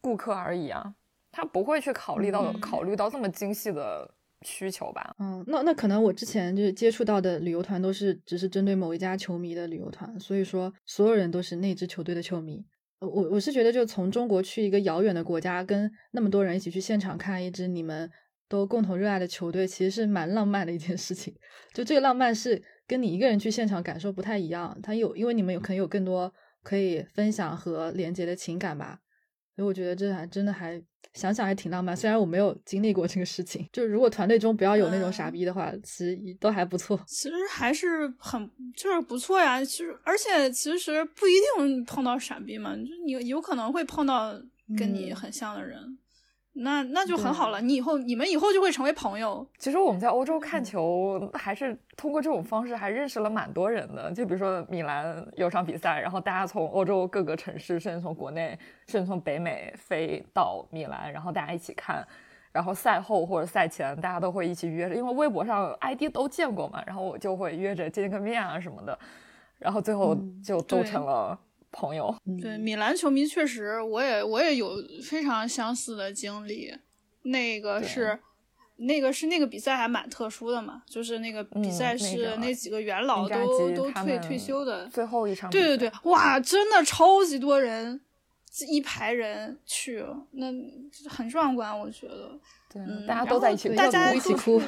[0.00, 0.94] 顾客而已啊，
[1.32, 4.08] 他不会去考虑到考虑到这么精细的
[4.42, 5.14] 需求吧？
[5.18, 12.64] 嗯，那那可能我之前就是接触到的旅游团都是只是针对某一家球迷的旅游团，所以说所有人都是那支球队的球迷。
[13.00, 18.10] 我我是觉得，就从中国去一个遥远的国家，跟那么多人一起去现场看一支你们
[18.48, 21.34] 都共同热爱的球队，其实是蛮浪漫的一件事情。
[21.72, 26.32] 就这个浪漫是跟你一个人去现场感受不太一样，它有因为你们有可能有更多
[26.62, 28.98] 可以分享和连接的情感吧。
[29.58, 30.80] 所以我觉得这还真的还
[31.14, 33.68] 想想还挺浪漫，虽然我没有经历过这个事情。
[33.72, 36.96] 就如果团队中不要有那种傻逼的话，其实都还不错。
[37.08, 39.64] 其实还是很就是不错呀。
[39.64, 44.32] 其实而且其实不一定碰到傻逼嘛，就你有可能会碰到
[44.78, 45.98] 跟你很像的人。
[46.60, 49.46] 那那就很好了，你以后你们以后就会成为朋友。
[49.58, 54.10] 其实我们在欧洲看球，还是通过这种方式还认识了蛮多人的。
[54.12, 62.04] 就比如说米兰有场比赛，然后大家从欧洲各个城市，甚至从国内，甚至从北美飞到米兰，然后大家一起看。
[62.50, 68.98] 然后赛后或者赛前，大家都会一起约着，因为微博上 ID 都见过嘛，然后我就会约着见个面啊什么的。
[69.58, 71.38] 然后最后就都成了。
[71.70, 76.74] 朋友，对米兰球迷确实，我也我也有非常相似的经历。
[77.22, 78.18] 那个是，
[78.76, 85.50] 那个是那个比赛还蛮特殊的嘛，就是那个比赛是那几个元老都都退退休的最后一场。
[85.50, 88.00] 对对对，哇，真的超级多人，
[88.66, 90.46] 一排人去，那
[91.10, 92.38] 很壮观，我觉得。
[92.72, 94.62] 对，大家都在一起，大家一起哭，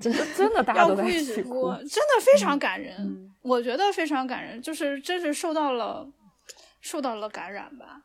[0.00, 6.08] 真的真的大家都在一起哭，真的非常感人，我觉得非常感人，就是真是受到了。
[6.84, 8.02] 受到了感染吧，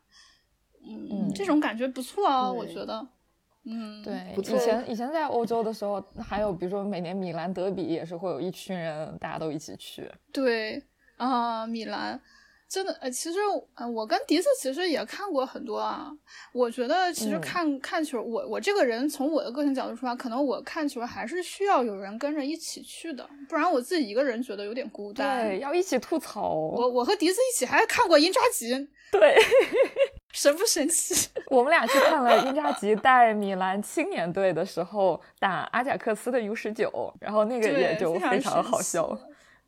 [0.81, 3.05] 嗯，这种感觉不错啊，我觉得，
[3.65, 10.81] 嗯，对，以前以前在欧洲的时候，还有比如说每年米兰德比也是会有一群人，大家都一起去，对
[11.17, 12.19] 啊，米兰。
[12.69, 13.39] 真的，呃，其实，
[13.73, 16.11] 呃，我跟迪斯其实也看过很多啊。
[16.53, 25.47] 我觉得，其实看看球，我我这个人从我的个性角度出发，可能我看球还是需要有人跟着一起去的，不然我自己一个人觉得有点孤单。
[25.47, 26.53] 对，要一起吐槽。
[26.53, 29.35] 我我和迪斯一起还看过因扎吉， 对，
[30.31, 31.27] 神不神奇？
[31.49, 39.17] 我们俩去看了因扎吉带米兰青年队的时候打阿贾克斯的 U 十九，然后那个也就非常好笑，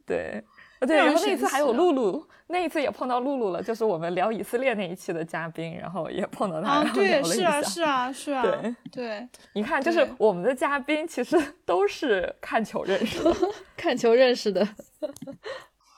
[0.05, 0.43] 对。
[0.87, 7.61] 对，然后那一次还有露露，那一次也碰到露露了，就是我们聊以色列那一期的嘉宾，然后也碰到他，然后聊了一下。
[7.61, 8.41] 是啊，是啊，是啊。
[8.41, 13.35] 对对，你看，就是我们的嘉宾其实都是看球认识的，
[13.77, 14.67] 看球认识的。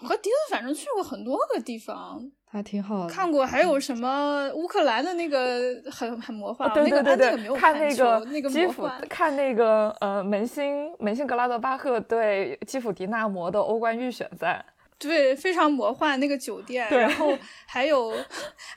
[0.01, 2.21] 我和迪子反正去过很多个地方，
[2.51, 3.09] 还挺好的。
[3.13, 14.65] 看过还有什么乌克兰的那个很很魔幻，对对对对，看那个那个基辅，看那个呃门兴门兴格拉德巴赫对基辅迪纳摩的欧冠预选赛。
[14.97, 18.13] 对，非常魔幻那个酒店，然后还有，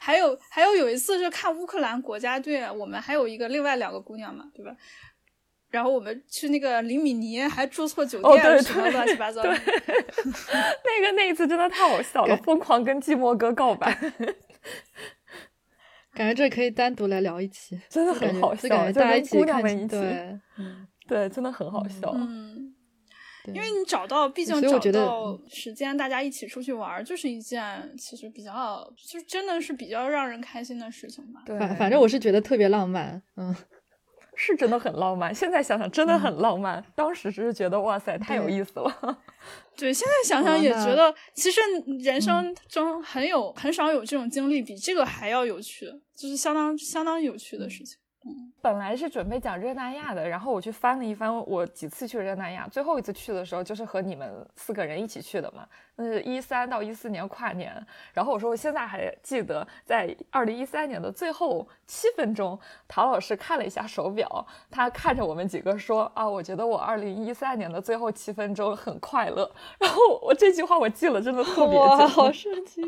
[0.00, 4.74] 还有，还有有一次是看乌克兰国家队，我们还有一个另外两个姑娘嘛，对吧？
[5.68, 9.42] 然后我们去那个林米尼，还住错酒店，什么乱七八糟。
[9.42, 13.94] 那个那一次真的太好笑了，疯狂跟寂寞哥告白，
[16.14, 22.65] 感觉这可以单独来聊一期，真的很好笑，大家一起看，对，嗯，对，真的很好笑，嗯。
[23.55, 31.42] 因为你找到，毕竟找到时间，大家一起出去玩，就是一件其实比较，就真的是比较让人开心的事情吧。
[31.47, 33.55] 反反正我是觉得特别浪漫，嗯，
[34.34, 35.34] 是真的很浪漫。
[35.34, 39.18] 现在想想真的很浪漫，当时只是觉得哇塞，太有意思了。
[39.76, 41.61] 对，现在想想也觉得，其实
[42.03, 47.99] 人生中很有很少有这种经历比这个还要有趣，就是相当相当有趣的事情。
[48.61, 55.64] 本来是准备讲热那亚的，然后我去翻了一翻，我几次去热那亚，最后一次去的时候就是和你们四个人一起去的嘛，
[55.95, 57.81] 那是一三到一四年跨年。
[58.12, 62.59] 然后我说我现在还记得，在二零一三年的最后七分钟，
[62.89, 69.49] 陶老师看了一下手表，他看着我们几个说啊，我觉得我二零一三年的最后七分钟很快乐。
[69.79, 72.83] 然后我这句话我记了，真的特别哇，好神奇。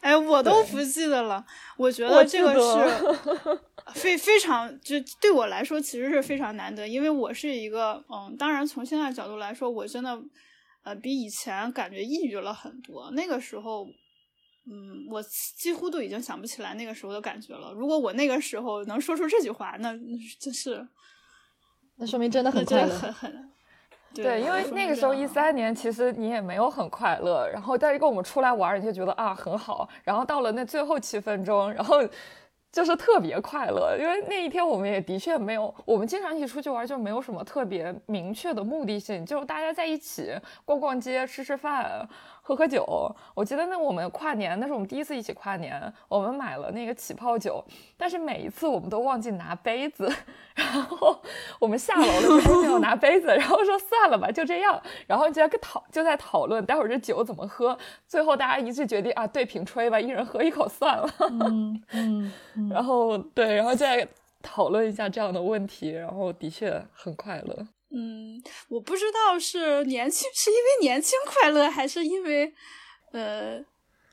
[0.00, 1.44] 哎，我都不记得了。
[1.76, 3.60] 我觉得这个是
[3.94, 10.18] 非非常，就对我来说其实是非常难得，因为我是一个，嗯，当然从现在角度来说，我真的，
[10.84, 13.10] 呃，比以前感觉抑郁了很多。
[13.12, 13.86] 那个时候，
[14.70, 17.72] 嗯，我几乎都已经想不起来那个时候的感觉了。
[17.72, 19.92] 如果我那个时候能说出这句话，那
[20.38, 20.86] 真是，
[21.96, 23.50] 那说明真的很快乐，很很。
[24.14, 31.96] 对，因为那个时候一三年，其实你也没有很快乐，然后但是跟我们出来玩，你就觉得啊很好，然后到了那最后七分钟，然后
[32.72, 40.32] 就是特别快乐，因为那一天我们也的确没有，我们经常一起出去玩，就没有什么特别明确的目的性，就是大家在一起
[40.64, 42.08] 逛逛街、吃吃饭。
[42.48, 47.62] 喝喝酒，我记得那我们跨年，那是我们第一次一起跨年，我们买了那个起泡酒，
[47.94, 50.10] 但是每一次我们都忘记拿杯子，
[50.54, 51.20] 然后
[51.58, 57.76] 我们下楼了就没有拿杯子，然后说算了吧，就这样，然后就在讨就在讨论待会儿这酒怎么喝，
[58.06, 62.32] 最后大家一致决定啊对瓶吹吧，一人喝一口算了，嗯 嗯，
[62.70, 64.08] 然后对，然后再
[64.40, 67.66] 讨论一下这样的问题，然后的确很快乐。
[67.90, 72.52] 嗯，我不知道是年轻是因为年轻快乐，还是因为，
[73.12, 73.58] 呃，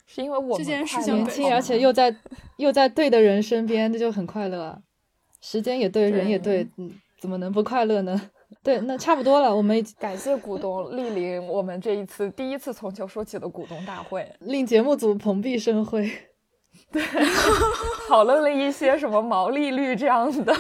[0.07, 2.15] 是因为我这件事情年轻，而且又在
[2.57, 4.82] 又在对的人身边，这就很快乐。
[5.41, 8.30] 时间也对，人也对，嗯，怎么能不快乐呢？
[8.63, 16.09] 对，那差不多了，我们 感谢股东莅临我们这一次第一次从球说起的股东大会， 令节目组蓬荜生辉。
[16.96, 17.04] 对，
[18.08, 20.56] 讨论了一些什么毛利率这样子的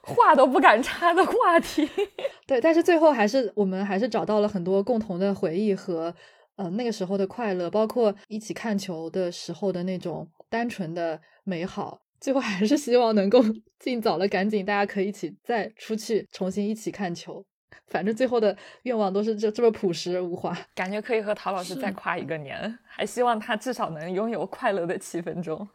[0.00, 1.86] 话都不敢插的话题。
[2.48, 6.14] 对，但是最后还是我们还是找到了很多共同的回忆和
[6.56, 12.00] 呃那个时候的快乐，包括一起看球的时候的那种单纯的美好。
[12.18, 13.40] 最后还是希望能够
[13.78, 17.44] 尽早的赶紧，大家可以一起再出去重新一起看球。
[17.86, 25.66] 反正最后的愿望都是这这么朴实无华，感觉可以和陶老师再跨一个年，还希望他至少能拥有快乐的七分钟。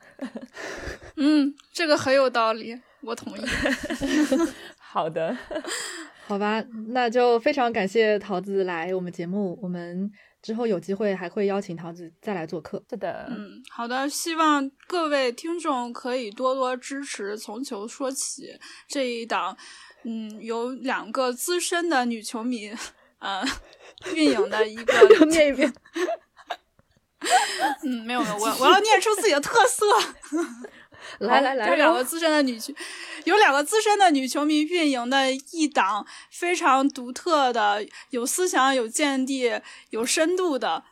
[1.17, 3.41] 嗯，这个很有道理，我同意。
[4.77, 5.35] 好的，
[6.27, 12.83] 好吧，那就非常感谢桃子来我们节目，我们之后有机会还会邀请桃子再来做客。
[12.91, 18.43] 是的，嗯，好的，希望各位听众可以多多支持《从球说起》
[18.87, 19.57] 这一档。
[20.03, 22.71] 嗯，有两个资深的女球迷，
[23.19, 23.43] 呃，
[24.13, 25.73] 运营的一个，念一遍。
[27.83, 29.85] 嗯，没有没有，我我要念出自己的特色。
[31.19, 32.73] 来来来，有两个资深的女球，
[33.25, 40.83] 有两个资深的女球迷运营的一档非常独特的、有思想、有见地、有深度的。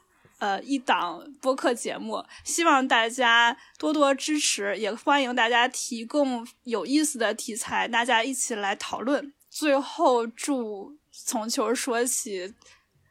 [0.41, 9.31] 呃，一档播客节目，希望大家多多支持，也欢迎大家提供有意思的题材，大家一起来讨论。
[9.51, 12.55] 最后，祝从球说起，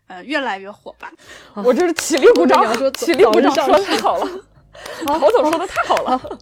[0.08, 1.12] 呃，越来越火吧！
[1.54, 2.64] 我这是起立鼓掌，
[2.94, 4.44] 起立鼓掌， 说的太好了，
[5.06, 6.38] 陶总说的太好了，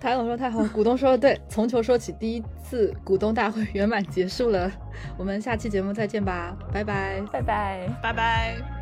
[0.00, 4.70] 台总说太好，股东说的对，从球说起，第一次股东大会圆满结束了，
[5.18, 8.81] 我们下期节目再见吧，拜拜，拜拜，拜拜。